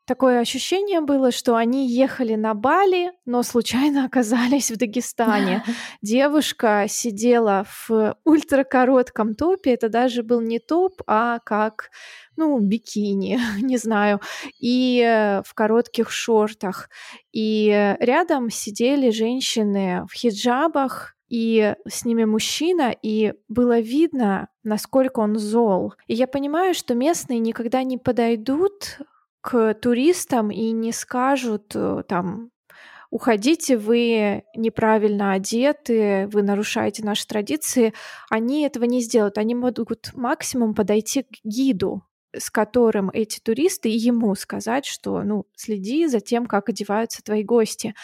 Такое 0.09 0.41
ощущение 0.41 1.03
было, 1.03 1.31
что 1.31 1.55
они 1.55 1.87
ехали 1.87 2.35
на 2.35 2.55
Бали, 2.55 3.13
но 3.27 3.43
случайно 3.43 4.05
оказались 4.07 4.71
в 4.71 4.79
Дагестане. 4.79 5.63
Девушка 6.01 6.87
сидела 6.89 7.67
в 7.87 8.17
ультракоротком 8.25 9.35
топе, 9.35 9.75
это 9.75 9.91
даже 9.91 10.23
был 10.23 10.41
не 10.41 10.61
топ, 10.61 11.03
а 11.07 11.41
как 11.41 11.91
ну, 12.37 12.59
бикини, 12.59 13.39
не 13.63 13.77
знаю, 13.77 14.23
и 14.59 15.03
э, 15.07 15.43
в 15.45 15.53
коротких 15.53 16.11
шортах. 16.11 16.89
И 17.31 17.95
рядом 18.01 18.49
сидели 18.49 19.11
женщины 19.11 20.07
в 20.11 20.15
хиджабах, 20.15 21.17
и 21.29 21.75
с 21.87 22.07
ними 22.07 22.25
мужчина, 22.25 22.95
и 23.03 23.35
было 23.49 23.81
видно, 23.81 24.49
насколько 24.65 25.21
он 25.21 25.39
зол. 25.39 25.93
И 26.07 26.15
я 26.15 26.27
понимаю, 26.27 26.73
что 26.73 26.95
местные 26.95 27.41
никогда 27.41 27.83
не 27.83 27.99
подойдут 27.99 29.01
к 29.49 29.73
туристам 29.73 30.51
и 30.51 30.73
не 30.73 30.93
скажут 30.93 31.73
э, 31.75 32.03
там 32.07 32.51
уходите, 33.09 33.79
вы 33.79 34.45
неправильно 34.55 35.33
одеты, 35.33 36.29
вы 36.31 36.43
нарушаете 36.43 37.03
наши 37.03 37.27
традиции, 37.27 37.95
они 38.29 38.65
этого 38.65 38.85
не 38.85 39.01
сделают. 39.01 39.39
Они 39.39 39.55
могут 39.55 40.13
максимум 40.13 40.75
подойти 40.75 41.23
к 41.23 41.29
гиду, 41.45 42.03
с 42.37 42.51
которым 42.51 43.11
эти 43.11 43.41
туристы, 43.41 43.89
и 43.89 43.97
ему 43.97 44.35
сказать, 44.35 44.85
что, 44.85 45.23
ну, 45.23 45.47
следи 45.57 46.07
за 46.07 46.21
тем, 46.21 46.47
как 46.47 46.69
одеваются 46.69 47.23
твои 47.23 47.43
гости. 47.43 47.95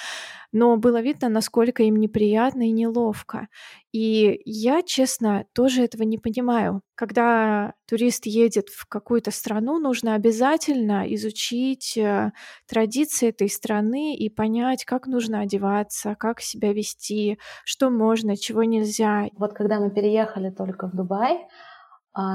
Но 0.53 0.77
было 0.77 1.01
видно, 1.01 1.29
насколько 1.29 1.83
им 1.83 1.97
неприятно 1.97 2.69
и 2.69 2.71
неловко. 2.71 3.49
И 3.93 4.41
я, 4.45 4.83
честно, 4.83 5.47
тоже 5.53 5.83
этого 5.83 6.05
не 6.05 6.17
понимаю. 6.17 6.83
Когда 6.95 7.75
турист 7.89 8.27
едет 8.27 8.69
в 8.69 8.87
какую-то 8.87 9.31
страну, 9.33 9.79
нужно 9.79 10.15
обязательно 10.15 11.13
изучить 11.15 11.97
э, 11.97 12.31
традиции 12.69 13.31
этой 13.31 13.49
страны 13.49 14.15
и 14.15 14.31
понять, 14.31 14.85
как 14.85 15.09
нужно 15.09 15.41
одеваться, 15.41 16.15
как 16.15 16.41
себя 16.41 16.73
вести, 16.73 17.39
что 17.65 17.91
можно, 17.91 18.37
чего 18.37 18.63
нельзя. 18.63 19.27
Вот 19.37 19.55
когда 19.55 19.81
мы 19.81 19.91
переехали 19.91 20.51
только 20.51 20.87
в 20.87 20.95
Дубай, 20.95 21.47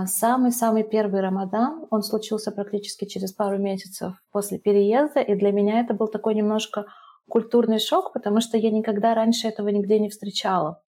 самый-самый 0.07 0.83
первый 0.83 1.21
Рамадан, 1.21 1.85
он 1.89 2.03
случился 2.03 2.51
практически 2.51 3.05
через 3.05 3.31
пару 3.31 3.57
месяцев 3.57 4.13
после 4.31 4.59
переезда, 4.59 5.21
и 5.21 5.35
для 5.35 5.51
меня 5.51 5.79
это 5.79 5.93
был 5.93 6.07
такой 6.07 6.35
немножко 6.35 6.85
культурный 7.29 7.79
шок, 7.79 8.11
потому 8.11 8.41
что 8.41 8.57
я 8.57 8.71
никогда 8.71 9.13
раньше 9.13 9.47
этого 9.47 9.69
нигде 9.69 9.99
не 9.99 10.09
встречала. 10.09 10.81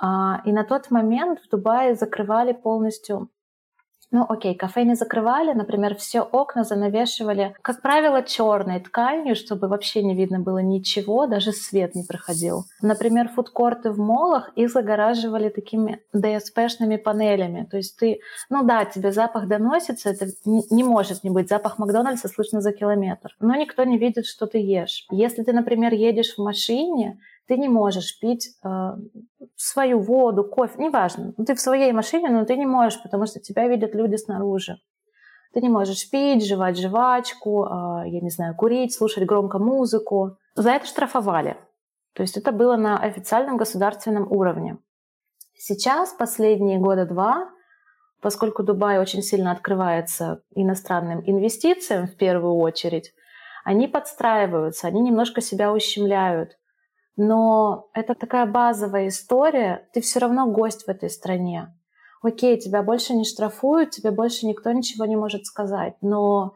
А, 0.00 0.42
и 0.44 0.52
на 0.52 0.64
тот 0.64 0.90
момент 0.90 1.40
в 1.40 1.48
Дубае 1.48 1.94
закрывали 1.94 2.52
полностью 2.52 3.30
ну, 4.10 4.24
окей, 4.28 4.54
кафе 4.54 4.84
не 4.84 4.94
закрывали, 4.94 5.52
например, 5.52 5.94
все 5.96 6.22
окна 6.22 6.64
занавешивали, 6.64 7.54
как 7.62 7.82
правило, 7.82 8.22
черной 8.22 8.80
тканью, 8.80 9.36
чтобы 9.36 9.68
вообще 9.68 10.02
не 10.02 10.14
видно 10.14 10.40
было 10.40 10.58
ничего, 10.58 11.26
даже 11.26 11.52
свет 11.52 11.94
не 11.94 12.04
проходил. 12.04 12.64
Например, 12.80 13.28
фудкорты 13.28 13.90
в 13.90 13.98
молах 13.98 14.50
их 14.56 14.70
загораживали 14.70 15.50
такими 15.50 16.00
ДСПшными 16.14 16.96
панелями. 16.96 17.66
То 17.70 17.76
есть 17.76 17.98
ты, 17.98 18.20
ну 18.48 18.64
да, 18.64 18.84
тебе 18.86 19.12
запах 19.12 19.46
доносится, 19.46 20.10
это 20.10 20.26
не, 20.44 20.84
может 20.84 21.22
не 21.22 21.30
быть. 21.30 21.48
Запах 21.48 21.78
Макдональдса 21.78 22.28
слышно 22.28 22.60
за 22.60 22.72
километр. 22.72 23.36
Но 23.40 23.54
никто 23.56 23.84
не 23.84 23.98
видит, 23.98 24.26
что 24.26 24.46
ты 24.46 24.58
ешь. 24.58 25.06
Если 25.10 25.42
ты, 25.42 25.52
например, 25.52 25.92
едешь 25.92 26.34
в 26.36 26.42
машине, 26.42 27.18
ты 27.48 27.56
не 27.56 27.68
можешь 27.68 28.20
пить 28.20 28.50
э, 28.62 28.68
свою 29.56 30.00
воду, 30.00 30.44
кофе, 30.44 30.74
неважно. 30.78 31.32
Ты 31.46 31.54
в 31.54 31.60
своей 31.60 31.92
машине, 31.92 32.28
но 32.28 32.44
ты 32.44 32.56
не 32.56 32.66
можешь, 32.66 33.02
потому 33.02 33.26
что 33.26 33.40
тебя 33.40 33.66
видят 33.66 33.94
люди 33.94 34.16
снаружи. 34.16 34.76
Ты 35.54 35.62
не 35.62 35.70
можешь 35.70 36.10
пить, 36.10 36.46
жевать 36.46 36.78
жвачку, 36.78 37.64
э, 37.64 38.08
я 38.08 38.20
не 38.20 38.28
знаю, 38.28 38.54
курить, 38.54 38.94
слушать 38.94 39.24
громко 39.24 39.58
музыку. 39.58 40.36
За 40.54 40.72
это 40.72 40.86
штрафовали. 40.86 41.56
То 42.12 42.22
есть 42.22 42.36
это 42.36 42.52
было 42.52 42.76
на 42.76 42.98
официальном 42.98 43.56
государственном 43.56 44.30
уровне. 44.30 44.76
Сейчас, 45.54 46.12
последние 46.12 46.78
года 46.78 47.06
два, 47.06 47.48
поскольку 48.20 48.62
Дубай 48.62 48.98
очень 48.98 49.22
сильно 49.22 49.52
открывается 49.52 50.42
иностранным 50.54 51.22
инвестициям 51.24 52.08
в 52.08 52.16
первую 52.16 52.56
очередь, 52.56 53.14
они 53.64 53.88
подстраиваются, 53.88 54.86
они 54.86 55.00
немножко 55.00 55.40
себя 55.40 55.72
ущемляют. 55.72 56.57
Но 57.18 57.90
это 57.94 58.14
такая 58.14 58.46
базовая 58.46 59.08
история. 59.08 59.88
Ты 59.92 60.00
все 60.00 60.20
равно 60.20 60.46
гость 60.46 60.84
в 60.84 60.88
этой 60.88 61.10
стране. 61.10 61.74
Окей, 62.22 62.58
тебя 62.58 62.84
больше 62.84 63.12
не 63.12 63.24
штрафуют, 63.24 63.90
тебе 63.90 64.12
больше 64.12 64.46
никто 64.46 64.70
ничего 64.70 65.04
не 65.04 65.16
может 65.16 65.44
сказать. 65.44 65.96
Но 66.00 66.54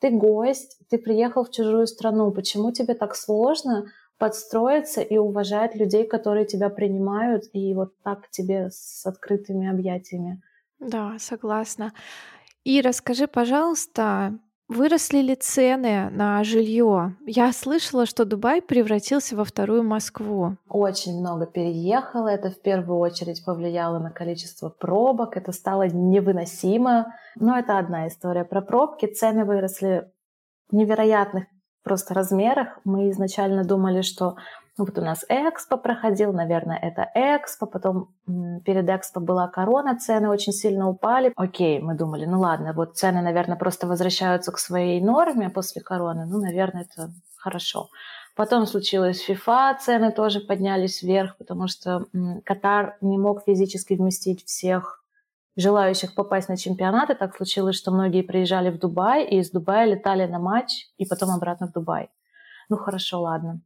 ты 0.00 0.10
гость, 0.10 0.78
ты 0.90 0.98
приехал 0.98 1.44
в 1.44 1.50
чужую 1.50 1.86
страну. 1.86 2.30
Почему 2.30 2.72
тебе 2.72 2.92
так 2.92 3.16
сложно 3.16 3.86
подстроиться 4.18 5.00
и 5.00 5.16
уважать 5.16 5.74
людей, 5.76 6.06
которые 6.06 6.44
тебя 6.44 6.68
принимают, 6.68 7.44
и 7.54 7.72
вот 7.72 7.94
так 8.02 8.28
тебе 8.28 8.68
с 8.70 9.06
открытыми 9.06 9.66
объятиями? 9.66 10.42
Да, 10.78 11.16
согласна. 11.18 11.94
И 12.64 12.82
расскажи, 12.82 13.26
пожалуйста, 13.26 14.38
Выросли 14.74 15.18
ли 15.18 15.34
цены 15.34 16.08
на 16.08 16.42
жилье? 16.44 17.14
Я 17.26 17.52
слышала, 17.52 18.06
что 18.06 18.24
Дубай 18.24 18.62
превратился 18.62 19.36
во 19.36 19.44
вторую 19.44 19.82
Москву. 19.82 20.56
Очень 20.66 21.20
много 21.20 21.44
переехало. 21.44 22.28
Это 22.28 22.50
в 22.50 22.58
первую 22.58 22.98
очередь 22.98 23.44
повлияло 23.44 23.98
на 23.98 24.10
количество 24.10 24.70
пробок. 24.70 25.36
Это 25.36 25.52
стало 25.52 25.88
невыносимо. 25.88 27.12
Но 27.36 27.58
это 27.58 27.76
одна 27.76 28.08
история 28.08 28.44
про 28.44 28.62
пробки. 28.62 29.04
Цены 29.04 29.44
выросли 29.44 30.10
в 30.70 30.74
невероятных 30.74 31.44
просто 31.84 32.14
размерах. 32.14 32.78
Мы 32.84 33.10
изначально 33.10 33.64
думали, 33.64 34.00
что 34.00 34.36
вот 34.78 34.98
у 34.98 35.02
нас 35.02 35.24
Экспо 35.28 35.76
проходил, 35.76 36.32
наверное, 36.32 36.78
это 36.78 37.10
Экспо, 37.14 37.66
потом 37.66 38.14
перед 38.64 38.88
Экспо 38.88 39.20
была 39.20 39.48
корона, 39.48 39.98
цены 39.98 40.30
очень 40.30 40.52
сильно 40.52 40.88
упали. 40.88 41.32
Окей, 41.36 41.80
мы 41.80 41.94
думали, 41.94 42.24
ну 42.24 42.40
ладно, 42.40 42.72
вот 42.72 42.96
цены, 42.96 43.20
наверное, 43.22 43.56
просто 43.56 43.86
возвращаются 43.86 44.50
к 44.50 44.58
своей 44.58 45.00
норме 45.00 45.50
после 45.50 45.82
короны, 45.82 46.24
ну, 46.26 46.40
наверное, 46.40 46.82
это 46.82 47.10
хорошо. 47.36 47.88
Потом 48.34 48.66
случилось 48.66 49.28
FIFA, 49.28 49.78
цены 49.78 50.10
тоже 50.10 50.40
поднялись 50.40 51.02
вверх, 51.02 51.36
потому 51.36 51.68
что 51.68 52.06
Катар 52.44 52.96
не 53.02 53.18
мог 53.18 53.44
физически 53.44 53.92
вместить 53.94 54.46
всех 54.46 55.02
желающих 55.54 56.14
попасть 56.14 56.48
на 56.48 56.56
чемпионат. 56.56 57.10
И 57.10 57.14
так 57.14 57.36
случилось, 57.36 57.76
что 57.76 57.90
многие 57.90 58.22
приезжали 58.22 58.70
в 58.70 58.78
Дубай, 58.78 59.24
и 59.24 59.38
из 59.38 59.50
Дубая 59.50 59.84
летали 59.84 60.26
на 60.26 60.38
матч, 60.38 60.86
и 60.96 61.04
потом 61.04 61.30
обратно 61.30 61.66
в 61.66 61.72
Дубай. 61.72 62.08
Ну 62.70 62.78
хорошо, 62.78 63.20
ладно. 63.20 63.60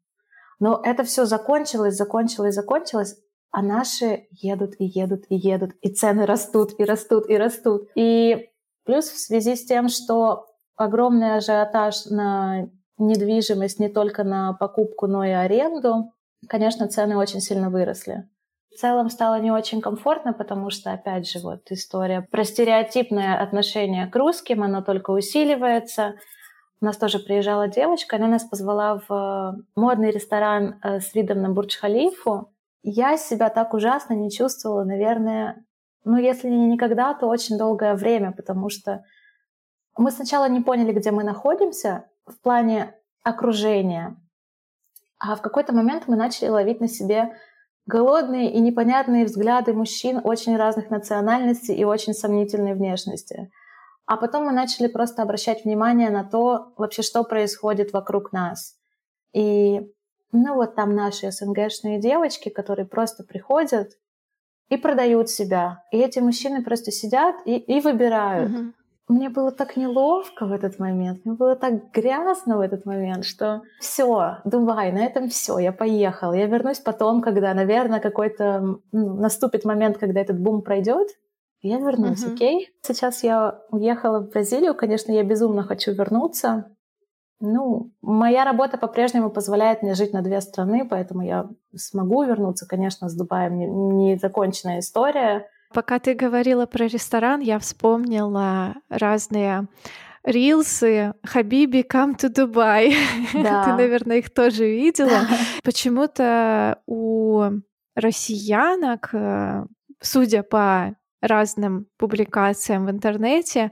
Но 0.58 0.80
это 0.82 1.04
все 1.04 1.26
закончилось, 1.26 1.96
закончилось, 1.96 2.54
закончилось, 2.54 3.16
а 3.50 3.62
наши 3.62 4.26
едут 4.30 4.74
и 4.78 4.84
едут 4.84 5.24
и 5.28 5.36
едут, 5.36 5.72
и 5.80 5.90
цены 5.90 6.26
растут 6.26 6.72
и 6.78 6.84
растут 6.84 7.28
и 7.28 7.36
растут. 7.36 7.88
И 7.94 8.48
плюс 8.84 9.06
в 9.06 9.18
связи 9.18 9.56
с 9.56 9.66
тем, 9.66 9.88
что 9.88 10.46
огромный 10.76 11.36
ажиотаж 11.36 12.06
на 12.06 12.68
недвижимость 12.98 13.78
не 13.78 13.88
только 13.88 14.24
на 14.24 14.54
покупку, 14.54 15.06
но 15.06 15.24
и 15.24 15.30
аренду, 15.30 16.12
конечно, 16.48 16.88
цены 16.88 17.16
очень 17.16 17.40
сильно 17.40 17.70
выросли. 17.70 18.28
В 18.70 18.78
целом 18.78 19.08
стало 19.08 19.40
не 19.40 19.50
очень 19.50 19.80
комфортно, 19.80 20.32
потому 20.34 20.70
что, 20.70 20.92
опять 20.92 21.28
же, 21.28 21.38
вот 21.38 21.70
история 21.70 22.26
про 22.30 22.44
стереотипное 22.44 23.40
отношение 23.40 24.06
к 24.06 24.16
русским, 24.16 24.62
оно 24.62 24.82
только 24.82 25.10
усиливается— 25.10 26.14
у 26.80 26.84
нас 26.84 26.96
тоже 26.96 27.18
приезжала 27.18 27.68
девочка, 27.68 28.16
она 28.16 28.28
нас 28.28 28.44
позвала 28.44 29.00
в 29.08 29.12
э, 29.12 29.62
модный 29.76 30.10
ресторан 30.10 30.78
э, 30.82 31.00
с 31.00 31.14
видом 31.14 31.40
на 31.40 31.50
Бурдж-Халифу. 31.50 32.50
Я 32.82 33.16
себя 33.16 33.48
так 33.48 33.74
ужасно 33.74 34.14
не 34.14 34.30
чувствовала, 34.30 34.84
наверное, 34.84 35.64
ну, 36.04 36.16
если 36.18 36.48
не 36.48 36.66
никогда, 36.66 37.14
то 37.14 37.26
очень 37.26 37.58
долгое 37.58 37.94
время, 37.94 38.32
потому 38.32 38.68
что 38.68 39.04
мы 39.96 40.10
сначала 40.10 40.48
не 40.48 40.60
поняли, 40.60 40.92
где 40.92 41.10
мы 41.10 41.24
находимся 41.24 42.04
в 42.26 42.40
плане 42.40 42.94
окружения, 43.22 44.16
а 45.18 45.34
в 45.34 45.42
какой-то 45.42 45.74
момент 45.74 46.04
мы 46.06 46.16
начали 46.16 46.48
ловить 46.48 46.80
на 46.80 46.88
себе 46.88 47.36
голодные 47.86 48.52
и 48.52 48.60
непонятные 48.60 49.24
взгляды 49.24 49.72
мужчин 49.72 50.20
очень 50.22 50.56
разных 50.56 50.90
национальностей 50.90 51.74
и 51.74 51.84
очень 51.84 52.12
сомнительной 52.12 52.74
внешности. 52.74 53.50
А 54.06 54.16
потом 54.16 54.46
мы 54.46 54.52
начали 54.52 54.86
просто 54.86 55.22
обращать 55.22 55.64
внимание 55.64 56.10
на 56.10 56.24
то, 56.24 56.72
вообще, 56.76 57.02
что 57.02 57.24
происходит 57.24 57.92
вокруг 57.92 58.32
нас. 58.32 58.76
И, 59.32 59.80
ну 60.32 60.54
вот 60.54 60.76
там 60.76 60.94
наши 60.94 61.30
СНГшные 61.30 62.00
девочки, 62.00 62.48
которые 62.48 62.86
просто 62.86 63.24
приходят 63.24 63.90
и 64.68 64.76
продают 64.76 65.28
себя. 65.28 65.82
И 65.90 65.98
эти 65.98 66.20
мужчины 66.20 66.62
просто 66.62 66.92
сидят 66.92 67.36
и, 67.44 67.56
и 67.56 67.80
выбирают. 67.80 68.52
Mm-hmm. 68.52 68.72
Мне 69.08 69.28
было 69.28 69.52
так 69.52 69.76
неловко 69.76 70.46
в 70.46 70.52
этот 70.52 70.80
момент, 70.80 71.24
мне 71.24 71.34
было 71.34 71.54
так 71.54 71.92
грязно 71.92 72.56
в 72.56 72.60
этот 72.60 72.86
момент, 72.86 73.24
что 73.24 73.62
все, 73.78 74.38
Дубай, 74.44 74.90
на 74.90 75.04
этом 75.04 75.28
все, 75.28 75.58
я 75.58 75.70
поехала. 75.70 76.32
Я 76.32 76.46
вернусь 76.46 76.80
потом, 76.80 77.22
когда, 77.22 77.54
наверное, 77.54 78.00
какой-то 78.00 78.80
ну, 78.90 79.14
наступит 79.14 79.64
момент, 79.64 79.98
когда 79.98 80.20
этот 80.20 80.40
бум 80.40 80.62
пройдет, 80.62 81.08
я 81.66 81.78
вернусь, 81.78 82.24
uh-huh. 82.24 82.34
окей? 82.34 82.70
Сейчас 82.82 83.22
я 83.22 83.60
уехала 83.70 84.20
в 84.20 84.30
Бразилию, 84.30 84.74
конечно, 84.74 85.12
я 85.12 85.22
безумно 85.22 85.62
хочу 85.62 85.92
вернуться. 85.92 86.70
Ну, 87.38 87.92
моя 88.00 88.44
работа 88.44 88.78
по-прежнему 88.78 89.30
позволяет 89.30 89.82
мне 89.82 89.94
жить 89.94 90.12
на 90.12 90.22
две 90.22 90.40
страны, 90.40 90.86
поэтому 90.88 91.22
я 91.22 91.48
смогу 91.74 92.22
вернуться, 92.22 92.66
конечно, 92.66 93.08
с 93.08 93.14
Дубаем 93.14 93.58
не, 93.58 93.66
не 93.66 94.16
законченная 94.16 94.78
история. 94.78 95.46
Пока 95.74 95.98
ты 95.98 96.14
говорила 96.14 96.64
про 96.64 96.86
ресторан, 96.86 97.40
я 97.40 97.58
вспомнила 97.58 98.74
разные 98.88 99.68
рилсы 100.24 101.14
Хабиби 101.22 101.84
Come 101.90 102.16
to 102.16 102.32
Dubai. 102.32 102.94
Да. 103.32 103.64
Ты, 103.66 103.72
наверное, 103.72 104.18
их 104.18 104.32
тоже 104.32 104.64
видела. 104.64 105.20
Почему-то 105.62 106.80
у 106.86 107.44
россиянок, 107.94 109.10
э, 109.12 109.64
судя 110.00 110.42
по 110.42 110.96
разным 111.26 111.86
публикациям 111.96 112.86
в 112.86 112.90
интернете 112.90 113.70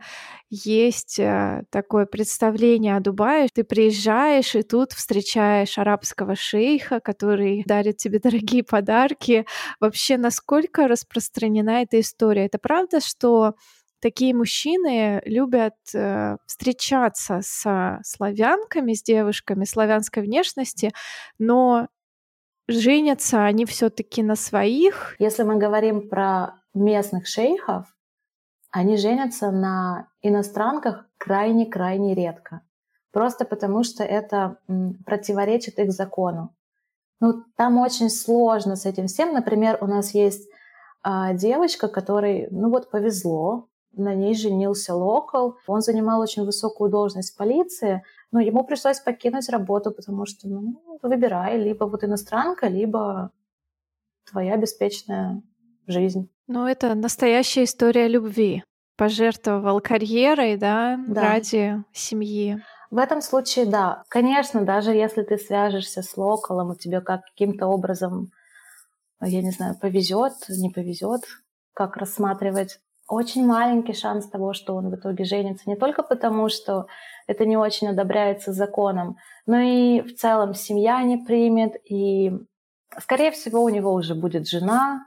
есть 0.50 1.18
э, 1.18 1.64
такое 1.70 2.06
представление 2.06 2.96
о 2.96 3.00
Дубае. 3.00 3.48
Ты 3.52 3.64
приезжаешь 3.64 4.54
и 4.54 4.62
тут 4.62 4.92
встречаешь 4.92 5.78
арабского 5.78 6.36
шейха, 6.36 7.00
который 7.00 7.64
дарит 7.66 7.96
тебе 7.98 8.18
дорогие 8.18 8.62
подарки. 8.64 9.46
Вообще, 9.80 10.16
насколько 10.16 10.86
распространена 10.88 11.82
эта 11.82 12.00
история? 12.00 12.46
Это 12.46 12.58
правда, 12.58 13.00
что 13.00 13.54
такие 14.00 14.34
мужчины 14.34 15.22
любят 15.24 15.74
э, 15.94 16.36
встречаться 16.46 17.40
с 17.42 18.00
славянками, 18.04 18.92
с 18.92 19.02
девушками 19.02 19.64
славянской 19.64 20.22
внешности, 20.22 20.92
но 21.38 21.88
женятся 22.68 23.44
они 23.44 23.64
все-таки 23.64 24.22
на 24.22 24.36
своих. 24.36 25.16
Если 25.18 25.42
мы 25.42 25.56
говорим 25.56 26.08
про 26.08 26.60
местных 26.74 27.26
шейхов, 27.26 27.86
они 28.70 28.96
женятся 28.96 29.50
на 29.50 30.08
иностранках 30.22 31.06
крайне-крайне 31.18 32.14
редко. 32.14 32.62
Просто 33.12 33.44
потому, 33.44 33.84
что 33.84 34.02
это 34.02 34.58
противоречит 35.06 35.78
их 35.78 35.92
закону. 35.92 36.54
Ну, 37.20 37.44
там 37.56 37.78
очень 37.78 38.10
сложно 38.10 38.74
с 38.74 38.86
этим 38.86 39.06
всем. 39.06 39.32
Например, 39.32 39.78
у 39.80 39.86
нас 39.86 40.14
есть 40.14 40.48
а, 41.02 41.32
девочка, 41.32 41.86
которой, 41.86 42.48
ну 42.50 42.70
вот, 42.70 42.90
повезло, 42.90 43.68
на 43.96 44.14
ней 44.14 44.34
женился 44.34 44.94
локал. 44.94 45.56
Он 45.66 45.80
занимал 45.80 46.20
очень 46.20 46.44
высокую 46.44 46.90
должность 46.90 47.34
в 47.34 47.36
полиции, 47.36 48.02
но 48.32 48.40
ему 48.40 48.64
пришлось 48.64 49.00
покинуть 49.00 49.48
работу, 49.48 49.90
потому 49.90 50.26
что, 50.26 50.48
ну, 50.48 50.98
выбирай, 51.02 51.58
либо 51.58 51.84
вот 51.84 52.04
иностранка, 52.04 52.68
либо 52.68 53.30
твоя 54.30 54.56
беспечная 54.56 55.42
жизнь. 55.86 56.30
Ну, 56.46 56.66
это 56.66 56.94
настоящая 56.94 57.64
история 57.64 58.08
любви. 58.08 58.64
Пожертвовал 58.96 59.80
карьерой, 59.80 60.56
да, 60.56 60.98
да, 61.08 61.20
ради 61.20 61.82
семьи. 61.92 62.62
В 62.90 62.98
этом 62.98 63.22
случае, 63.22 63.66
да. 63.66 64.04
Конечно, 64.08 64.64
даже 64.64 64.92
если 64.92 65.22
ты 65.22 65.36
свяжешься 65.36 66.02
с 66.02 66.16
локалом, 66.16 66.72
и 66.72 66.78
тебе 66.78 67.00
как 67.00 67.22
каким-то 67.24 67.66
образом, 67.66 68.30
я 69.20 69.42
не 69.42 69.50
знаю, 69.50 69.76
повезет, 69.80 70.34
не 70.48 70.70
повезет, 70.70 71.22
как 71.72 71.96
рассматривать 71.96 72.78
очень 73.08 73.46
маленький 73.46 73.92
шанс 73.92 74.28
того, 74.28 74.52
что 74.52 74.74
он 74.74 74.90
в 74.90 74.94
итоге 74.94 75.24
женится. 75.24 75.68
Не 75.68 75.76
только 75.76 76.02
потому, 76.02 76.48
что 76.48 76.86
это 77.26 77.44
не 77.44 77.56
очень 77.56 77.88
одобряется 77.88 78.52
законом, 78.52 79.16
но 79.46 79.58
и 79.58 80.00
в 80.00 80.14
целом 80.14 80.54
семья 80.54 81.02
не 81.02 81.18
примет, 81.18 81.74
и, 81.88 82.32
скорее 82.98 83.30
всего, 83.30 83.62
у 83.62 83.68
него 83.68 83.92
уже 83.92 84.14
будет 84.14 84.48
жена, 84.48 85.04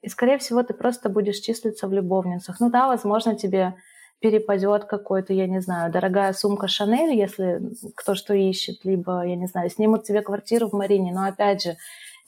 и, 0.00 0.08
скорее 0.08 0.38
всего, 0.38 0.62
ты 0.62 0.74
просто 0.74 1.08
будешь 1.08 1.38
числиться 1.38 1.86
в 1.86 1.92
любовницах. 1.92 2.58
Ну 2.60 2.70
да, 2.70 2.88
возможно, 2.88 3.36
тебе 3.36 3.74
перепадет 4.20 4.84
какой-то, 4.84 5.32
я 5.32 5.46
не 5.46 5.60
знаю, 5.60 5.92
дорогая 5.92 6.32
сумка 6.32 6.68
Шанель, 6.68 7.14
если 7.14 7.60
кто 7.96 8.14
что 8.14 8.34
ищет, 8.34 8.84
либо, 8.84 9.26
я 9.26 9.36
не 9.36 9.46
знаю, 9.46 9.68
снимут 9.68 10.04
тебе 10.04 10.22
квартиру 10.22 10.68
в 10.68 10.72
Марине. 10.72 11.12
Но 11.12 11.24
опять 11.24 11.62
же, 11.62 11.76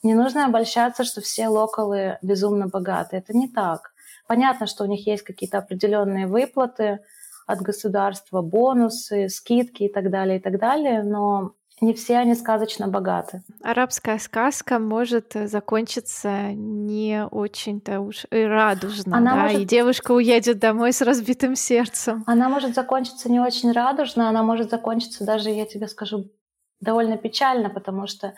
не 0.03 0.13
нужно 0.13 0.45
обольщаться, 0.45 1.03
что 1.03 1.21
все 1.21 1.47
локалы 1.47 2.17
безумно 2.21 2.67
богаты. 2.67 3.17
Это 3.17 3.35
не 3.35 3.47
так. 3.47 3.94
Понятно, 4.27 4.65
что 4.65 4.83
у 4.83 4.87
них 4.87 5.05
есть 5.07 5.23
какие-то 5.23 5.59
определенные 5.59 6.27
выплаты 6.27 6.99
от 7.47 7.59
государства, 7.61 8.41
бонусы, 8.41 9.29
скидки 9.29 9.83
и 9.83 9.93
так 9.93 10.09
далее, 10.09 10.39
и 10.39 10.41
так 10.41 10.59
далее, 10.59 11.03
но 11.03 11.51
не 11.81 11.93
все 11.93 12.17
они 12.17 12.35
сказочно 12.35 12.87
богаты. 12.87 13.43
Арабская 13.61 14.17
сказка 14.17 14.79
может 14.79 15.35
э, 15.35 15.47
закончиться 15.47 16.53
не 16.53 17.25
очень-то 17.29 17.99
уж 17.99 18.25
и 18.31 18.43
радужно, 18.43 19.17
она 19.17 19.35
да, 19.35 19.41
может... 19.43 19.59
и 19.59 19.65
девушка 19.65 20.13
уедет 20.13 20.59
домой 20.59 20.93
с 20.93 21.01
разбитым 21.01 21.55
сердцем. 21.55 22.23
Она 22.27 22.47
может 22.47 22.75
закончиться 22.75 23.29
не 23.29 23.41
очень 23.41 23.71
радужно, 23.73 24.29
она 24.29 24.41
может 24.41 24.69
закончиться 24.69 25.25
даже, 25.25 25.49
я 25.49 25.65
тебе 25.65 25.87
скажу, 25.87 26.31
довольно 26.79 27.17
печально, 27.17 27.69
потому 27.69 28.07
что 28.07 28.33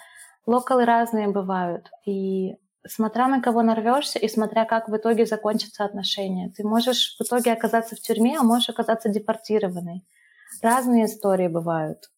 локалы 0.47 0.86
разные 0.86 1.28
бывают, 1.28 1.91
и 2.06 2.56
смотря 2.89 3.28
на 3.28 3.41
кого 3.41 3.62
нарвешься 3.62 4.19
и 4.19 4.28
смотря 4.28 4.65
как 4.65 4.89
в 4.89 4.95
итоге 4.95 5.26
закончатся 5.26 5.86
отношения. 5.86 6.52
Ты 6.56 6.63
можешь 6.63 7.15
в 7.19 7.23
итоге 7.23 7.54
оказаться 7.54 7.95
в 7.95 8.00
тюрьме, 8.00 8.38
а 8.39 8.43
можешь 8.43 8.69
оказаться 8.69 9.10
депортированной. 9.10 10.06
Разные 10.62 11.06
истории 11.06 11.47
бывают. 11.47 12.10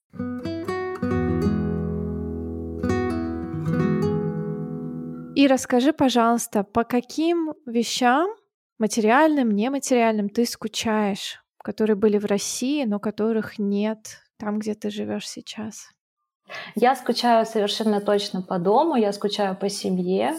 И 5.35 5.47
расскажи, 5.47 5.93
пожалуйста, 5.93 6.63
по 6.63 6.83
каким 6.83 7.53
вещам, 7.65 8.29
материальным, 8.77 9.51
нематериальным, 9.51 10.29
ты 10.29 10.45
скучаешь, 10.45 11.41
которые 11.63 11.95
были 11.95 12.17
в 12.17 12.25
России, 12.25 12.83
но 12.83 12.99
которых 12.99 13.57
нет 13.57 14.19
там, 14.37 14.59
где 14.59 14.73
ты 14.73 14.89
живешь 14.89 15.27
сейчас? 15.27 15.89
Я 16.75 16.95
скучаю 16.95 17.45
совершенно 17.45 18.01
точно 18.01 18.41
по 18.41 18.57
дому, 18.57 18.95
я 18.95 19.13
скучаю 19.13 19.55
по 19.55 19.69
семье, 19.69 20.35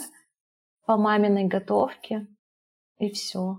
по 0.90 0.96
маминой 0.96 1.44
готовке, 1.44 2.26
и 2.98 3.12
все. 3.12 3.58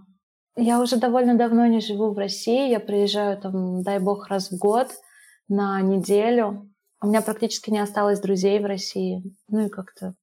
Я 0.58 0.82
уже 0.82 0.98
довольно 0.98 1.38
давно 1.38 1.65
не 1.65 1.80
живу 1.80 2.12
в 2.12 2.17
России, 2.17 2.70
я 2.70 2.82
приезжаю 2.82 3.39
там, 3.39 3.84
дай 3.84 4.00
бог, 4.00 4.28
раз 4.28 4.52
в 4.52 4.58
год 4.58 4.89
на 5.48 5.80
неделю. 5.80 6.70
У 7.02 7.08
меня 7.08 7.22
практически 7.22 7.70
не 7.70 7.80
осталось 7.80 8.20
друзей 8.20 8.60
в 8.60 8.65
России. 8.65 9.24
Ну 9.48 9.65
и 9.65 9.70
как-то 9.70 10.13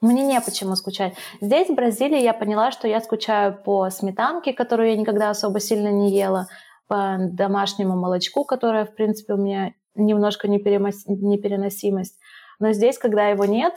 мне 0.00 0.24
не 0.24 0.40
почему 0.40 0.74
скучать. 0.74 1.14
Здесь, 1.40 1.68
в 1.68 1.74
Бразилии, 1.76 2.20
я 2.20 2.34
поняла, 2.34 2.72
что 2.72 2.88
я 2.88 3.00
скучаю 3.00 3.62
по 3.62 3.88
сметанке, 3.88 4.52
которую 4.52 4.90
я 4.90 4.96
никогда 4.96 5.30
особо 5.30 5.60
сильно 5.60 5.92
не 5.92 6.10
ела, 6.10 6.48
по 6.88 7.16
домашнему 7.30 7.94
молочку, 7.94 8.44
которое, 8.44 8.86
в 8.86 8.94
принципе, 8.96 9.34
у 9.34 9.36
меня 9.36 9.72
немножко 9.94 10.48
непереносимость. 10.48 12.18
Но 12.58 12.72
здесь, 12.72 12.98
когда 12.98 13.28
его 13.28 13.44
нет, 13.44 13.74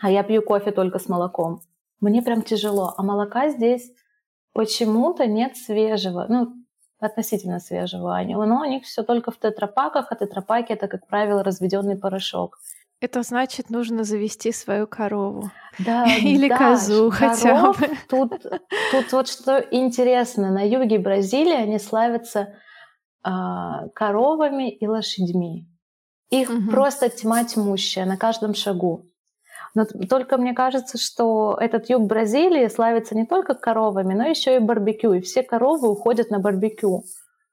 а 0.00 0.10
я 0.10 0.22
пью 0.22 0.42
кофе 0.42 0.72
только 0.72 0.98
с 0.98 1.08
молоком, 1.08 1.60
мне 2.00 2.22
прям 2.22 2.42
тяжело. 2.42 2.94
А 2.96 3.02
молока 3.02 3.48
здесь 3.48 3.90
почему-то 4.52 5.26
нет 5.26 5.56
свежего, 5.56 6.26
ну, 6.28 6.52
относительно 7.00 7.60
свежего. 7.60 8.18
Но 8.26 8.60
у 8.60 8.64
них 8.64 8.84
все 8.84 9.02
только 9.02 9.30
в 9.30 9.38
тетрапаках, 9.38 10.06
а 10.10 10.16
тетрапаки 10.16 10.72
это, 10.72 10.88
как 10.88 11.06
правило, 11.06 11.42
разведенный 11.42 11.96
порошок. 11.96 12.58
Это 13.00 13.22
значит, 13.22 13.70
нужно 13.70 14.04
завести 14.04 14.52
свою 14.52 14.86
корову. 14.86 15.50
Да, 15.78 16.06
Или 16.20 16.48
да, 16.48 16.56
козу 16.56 17.10
хотя 17.10 17.72
бы. 17.72 17.88
Тут, 18.08 18.32
тут 18.92 19.12
вот 19.12 19.28
что 19.28 19.58
интересно, 19.58 20.50
на 20.50 20.66
юге 20.66 20.98
Бразилии 20.98 21.54
они 21.54 21.78
славятся 21.78 22.54
э, 23.24 23.30
коровами 23.94 24.70
и 24.70 24.86
лошадьми. 24.86 25.68
Их 26.30 26.48
угу. 26.48 26.70
просто 26.70 27.10
тьма 27.10 27.44
тьмущая 27.44 28.06
на 28.06 28.16
каждом 28.16 28.54
шагу. 28.54 29.06
Но 29.74 29.84
только 29.84 30.36
мне 30.38 30.54
кажется, 30.54 30.98
что 30.98 31.56
этот 31.60 31.90
юг 31.90 32.02
Бразилии 32.02 32.68
славится 32.68 33.16
не 33.16 33.26
только 33.26 33.54
коровами, 33.54 34.14
но 34.14 34.24
еще 34.24 34.56
и 34.56 34.60
барбекю. 34.60 35.14
И 35.14 35.20
все 35.20 35.42
коровы 35.42 35.90
уходят 35.90 36.30
на 36.30 36.38
барбекю. 36.38 37.04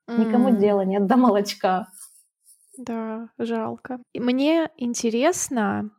Никому 0.08 0.50
mm. 0.50 0.58
дела 0.58 0.82
нет 0.82 1.08
до 1.08 1.18
молочка. 1.18 1.88
Да, 2.78 3.30
жалко. 3.38 4.00
Мне 4.14 4.70
интересно, 4.78 5.90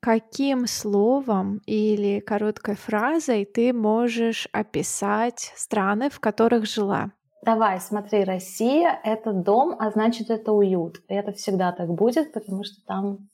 каким 0.00 0.66
словом 0.66 1.62
или 1.66 2.20
короткой 2.20 2.76
фразой 2.76 3.44
ты 3.44 3.72
можешь 3.72 4.48
описать 4.52 5.52
страны, 5.56 6.10
в 6.10 6.20
которых 6.20 6.66
жила? 6.66 7.12
Давай, 7.44 7.80
смотри, 7.80 8.24
Россия— 8.24 8.98
это 9.04 9.32
дом, 9.32 9.76
а 9.78 9.90
значит, 9.90 10.30
это 10.30 10.52
уют. 10.52 11.02
И 11.08 11.14
это 11.14 11.32
всегда 11.32 11.72
так 11.72 11.88
будет, 11.90 12.32
потому 12.32 12.64
что 12.64 12.76
там, 12.86 13.28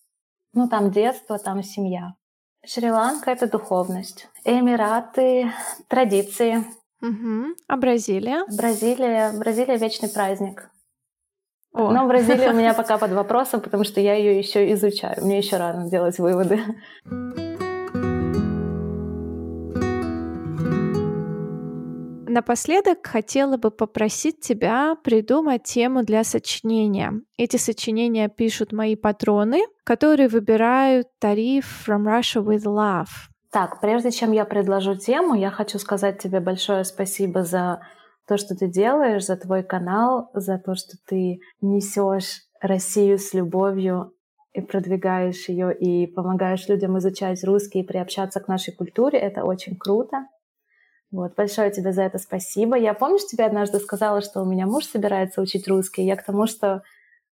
ну, 0.53 0.69
там 0.69 0.91
детство, 0.91 1.39
там 1.39 1.63
семья. 1.63 2.15
Шри-Ланка— 2.65 3.31
это 3.33 3.51
духовность. 3.51 4.29
Эмираты— 4.45 5.53
традиции. 5.89 6.65
Угу. 7.01 7.55
А 7.67 7.77
Бразилия? 7.77 8.45
Бразилия, 8.55 9.33
Бразилия— 9.33 9.77
вечный 9.79 10.11
праздник. 10.11 10.71
О. 11.73 11.91
Но 11.91 12.07
Бразилия 12.07 12.51
у 12.51 12.55
меня 12.55 12.75
пока 12.77 12.99
под 12.99 13.13
вопросом, 13.13 13.61
потому 13.61 13.85
что 13.85 14.01
я 14.01 14.15
ее 14.15 14.39
еще 14.39 14.73
изучаю. 14.73 15.25
Мне 15.25 15.39
еще 15.39 15.57
рано 15.57 15.89
делать 15.89 16.19
выводы. 16.19 16.61
Напоследок 22.33 23.05
хотела 23.09 23.57
бы 23.57 23.73
попросить 23.73 24.39
тебя 24.41 24.95
придумать 25.03 25.65
тему 25.65 26.05
для 26.05 26.23
сочинения. 26.23 27.13
Эти 27.37 27.57
сочинения 27.57 28.29
пишут 28.29 28.71
мои 28.71 28.95
патроны, 28.95 29.63
которые 29.83 30.29
выбирают 30.29 31.09
тариф 31.19 31.85
From 31.85 32.05
Russia 32.05 32.41
with 32.41 32.63
Love. 32.63 33.09
Так, 33.51 33.81
прежде 33.81 34.13
чем 34.13 34.31
я 34.31 34.45
предложу 34.45 34.95
тему, 34.95 35.35
я 35.35 35.51
хочу 35.51 35.81
сказать 35.81 36.23
тебе 36.23 36.39
большое 36.39 36.85
спасибо 36.85 37.43
за 37.43 37.81
то, 38.29 38.37
что 38.37 38.55
ты 38.55 38.69
делаешь, 38.69 39.27
за 39.27 39.37
твой 39.37 39.65
канал, 39.65 40.31
за 40.33 40.59
то, 40.59 40.77
что 40.77 40.99
ты 41.09 41.41
несешь 41.61 42.43
Россию 42.61 43.19
с 43.19 43.35
любовью 43.35 44.13
и 44.53 44.61
продвигаешь 44.61 45.49
ее 45.49 45.77
и 45.77 46.07
помогаешь 46.07 46.69
людям 46.69 46.97
изучать 46.99 47.43
русский 47.43 47.81
и 47.81 47.87
приобщаться 47.87 48.39
к 48.39 48.47
нашей 48.47 48.73
культуре. 48.73 49.19
Это 49.19 49.43
очень 49.43 49.77
круто. 49.77 50.29
Вот, 51.11 51.35
большое 51.35 51.71
тебе 51.71 51.93
за 51.93 52.03
это 52.03 52.19
спасибо. 52.19 52.77
Я 52.77 52.95
помню, 52.95 53.19
что 53.19 53.29
тебе 53.29 53.45
однажды 53.45 53.81
сказала, 53.81 54.21
что 54.21 54.43
у 54.43 54.45
меня 54.45 54.67
муж 54.67 54.87
собирается 54.87 55.41
учить 55.41 55.67
русский. 55.67 56.05
Я 56.05 56.17
к 56.17 56.25
тому, 56.25 56.47
что 56.47 56.83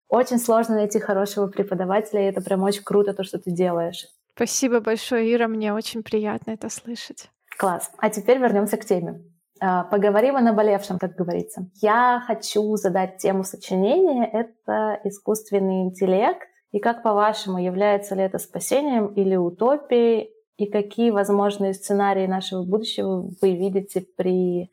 очень 0.09 0.39
сложно 0.39 0.75
найти 0.75 0.99
хорошего 0.99 1.47
преподавателя, 1.47 2.21
и 2.21 2.29
это 2.29 2.41
прям 2.41 2.63
очень 2.63 2.83
круто, 2.83 3.13
то, 3.13 3.23
что 3.23 3.39
ты 3.39 3.51
делаешь. 3.51 4.07
Спасибо 4.35 4.79
большое, 4.79 5.33
Ира, 5.33 5.47
мне 5.47 5.73
очень 5.73 6.03
приятно 6.03 6.51
это 6.51 6.69
слышать. 6.69 7.29
Класс. 7.57 7.91
А 7.97 8.09
теперь 8.09 8.37
вернемся 8.37 8.77
к 8.77 8.85
теме. 8.85 9.21
А, 9.61 9.83
поговорим 9.83 10.35
о 10.35 10.41
наболевшем, 10.41 10.97
как 10.97 11.15
говорится. 11.15 11.69
Я 11.75 12.23
хочу 12.25 12.75
задать 12.77 13.17
тему 13.17 13.43
сочинения. 13.43 14.25
Это 14.25 14.99
искусственный 15.03 15.83
интеллект. 15.83 16.47
И 16.71 16.79
как, 16.79 17.03
по-вашему, 17.03 17.59
является 17.59 18.15
ли 18.15 18.23
это 18.23 18.37
спасением 18.37 19.07
или 19.07 19.35
утопией? 19.35 20.31
И 20.59 20.65
какие 20.65 21.09
возможные 21.09 21.73
сценарии 21.73 22.27
нашего 22.27 22.63
будущего 22.63 23.31
вы 23.41 23.55
видите 23.55 24.05
при 24.17 24.69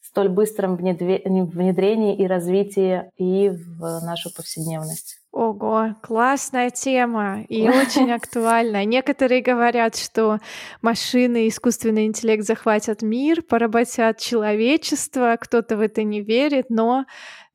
столь 0.00 0.28
быстром 0.28 0.76
внедрении 0.76 2.16
и 2.16 2.24
развитии 2.24 3.10
и 3.16 3.48
в 3.48 3.80
нашу 4.04 4.32
повседневность? 4.32 5.18
Ого, 5.32 5.96
классная 6.02 6.70
тема 6.70 7.42
и 7.48 7.68
очень 7.68 8.12
актуальная. 8.12 8.84
Некоторые 8.84 9.42
говорят, 9.42 9.96
что 9.96 10.38
машины 10.82 11.46
и 11.46 11.48
искусственный 11.48 12.06
интеллект 12.06 12.44
захватят 12.44 13.02
мир, 13.02 13.42
поработят 13.42 14.18
человечество, 14.18 15.36
кто-то 15.40 15.76
в 15.76 15.80
это 15.80 16.04
не 16.04 16.20
верит, 16.20 16.66
но 16.70 17.06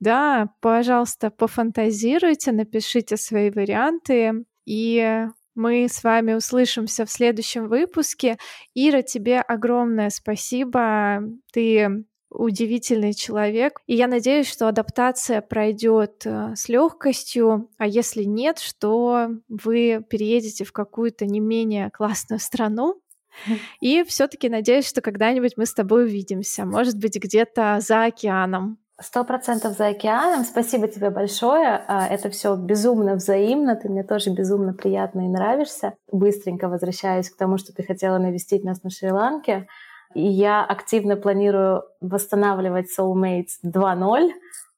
да, 0.01 0.49
пожалуйста, 0.59 1.29
пофантазируйте, 1.29 2.51
напишите 2.51 3.15
свои 3.15 3.49
варианты, 3.51 4.43
и 4.65 5.25
мы 5.59 5.87
с 5.89 6.03
вами 6.05 6.33
услышимся 6.33 7.05
в 7.05 7.11
следующем 7.11 7.67
выпуске. 7.67 8.37
Ира, 8.73 9.01
тебе 9.01 9.41
огромное 9.41 10.09
спасибо. 10.09 11.21
Ты 11.51 12.05
удивительный 12.29 13.13
человек. 13.13 13.81
И 13.85 13.95
я 13.95 14.07
надеюсь, 14.07 14.47
что 14.47 14.67
адаптация 14.67 15.41
пройдет 15.41 16.25
э, 16.25 16.55
с 16.55 16.69
легкостью, 16.69 17.69
а 17.77 17.87
если 17.87 18.23
нет, 18.23 18.59
что 18.59 19.29
вы 19.49 20.05
переедете 20.09 20.63
в 20.63 20.71
какую-то 20.71 21.25
не 21.25 21.39
менее 21.39 21.89
классную 21.89 22.39
страну. 22.39 23.01
И 23.81 24.03
все-таки 24.03 24.47
надеюсь, 24.47 24.87
что 24.87 25.01
когда-нибудь 25.01 25.57
мы 25.57 25.65
с 25.65 25.73
тобой 25.73 26.05
увидимся. 26.05 26.65
Может 26.65 26.97
быть, 26.99 27.17
где-то 27.17 27.79
за 27.81 28.05
океаном. 28.05 28.77
Сто 29.01 29.23
процентов 29.23 29.77
за 29.77 29.87
океаном. 29.87 30.43
Спасибо 30.43 30.87
тебе 30.87 31.09
большое. 31.09 31.83
А, 31.87 32.07
это 32.07 32.29
все 32.29 32.55
безумно 32.55 33.15
взаимно. 33.15 33.75
Ты 33.75 33.87
мне 33.87 34.03
тоже 34.03 34.29
безумно 34.29 34.73
приятно 34.73 35.21
и 35.21 35.29
нравишься. 35.29 35.93
Быстренько 36.11 36.67
возвращаюсь 36.67 37.29
к 37.29 37.37
тому, 37.37 37.57
что 37.57 37.73
ты 37.73 37.83
хотела 37.83 38.17
навестить 38.17 38.63
нас 38.65 38.83
на 38.83 38.89
Шри-Ланке. 38.89 39.67
И 40.15 40.25
я 40.25 40.65
активно 40.65 41.15
планирую 41.15 41.83
восстанавливать 42.01 42.87
Soulmates 42.97 43.59
2.0, 43.63 44.31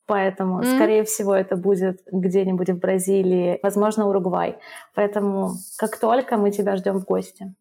поэтому, 0.06 0.62
mm. 0.62 0.76
скорее 0.76 1.04
всего, 1.06 1.34
это 1.34 1.56
будет 1.56 2.02
где-нибудь 2.12 2.70
в 2.70 2.80
Бразилии, 2.80 3.60
возможно, 3.64 4.08
Уругвай. 4.08 4.58
Поэтому 4.94 5.54
как 5.78 5.98
только 5.98 6.38
мы 6.38 6.52
тебя 6.52 6.76
ждем 6.76 7.00
в 7.00 7.06
гости. 7.06 7.56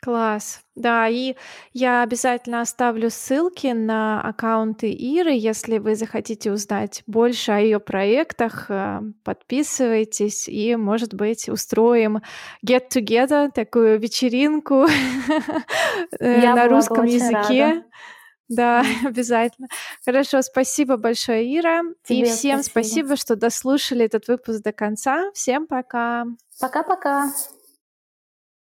Класс. 0.00 0.60
Да, 0.74 1.08
и 1.08 1.36
я 1.72 2.02
обязательно 2.02 2.60
оставлю 2.60 3.10
ссылки 3.10 3.68
на 3.68 4.20
аккаунты 4.20 4.90
Иры, 4.90 5.32
если 5.32 5.78
вы 5.78 5.96
захотите 5.96 6.52
узнать 6.52 7.02
больше 7.06 7.52
о 7.52 7.58
ее 7.58 7.80
проектах, 7.80 8.66
э, 8.68 9.00
подписывайтесь 9.24 10.48
и, 10.48 10.76
может 10.76 11.14
быть, 11.14 11.48
устроим 11.48 12.20
get 12.64 12.90
together, 12.94 13.50
такую 13.50 13.98
вечеринку 13.98 14.86
э, 16.20 16.54
на 16.54 16.68
русском 16.68 17.06
языке. 17.06 17.82
Да, 18.48 18.84
обязательно. 19.04 19.68
Хорошо, 20.04 20.42
спасибо 20.42 20.96
большое, 20.96 21.58
Ира. 21.58 21.82
Тебе 22.04 22.20
и 22.20 22.24
всем 22.24 22.62
спасибо. 22.62 22.70
спасибо, 22.70 23.16
что 23.16 23.34
дослушали 23.34 24.04
этот 24.04 24.28
выпуск 24.28 24.62
до 24.62 24.72
конца. 24.72 25.30
Всем 25.32 25.66
пока. 25.66 26.26
Пока-пока. 26.60 27.30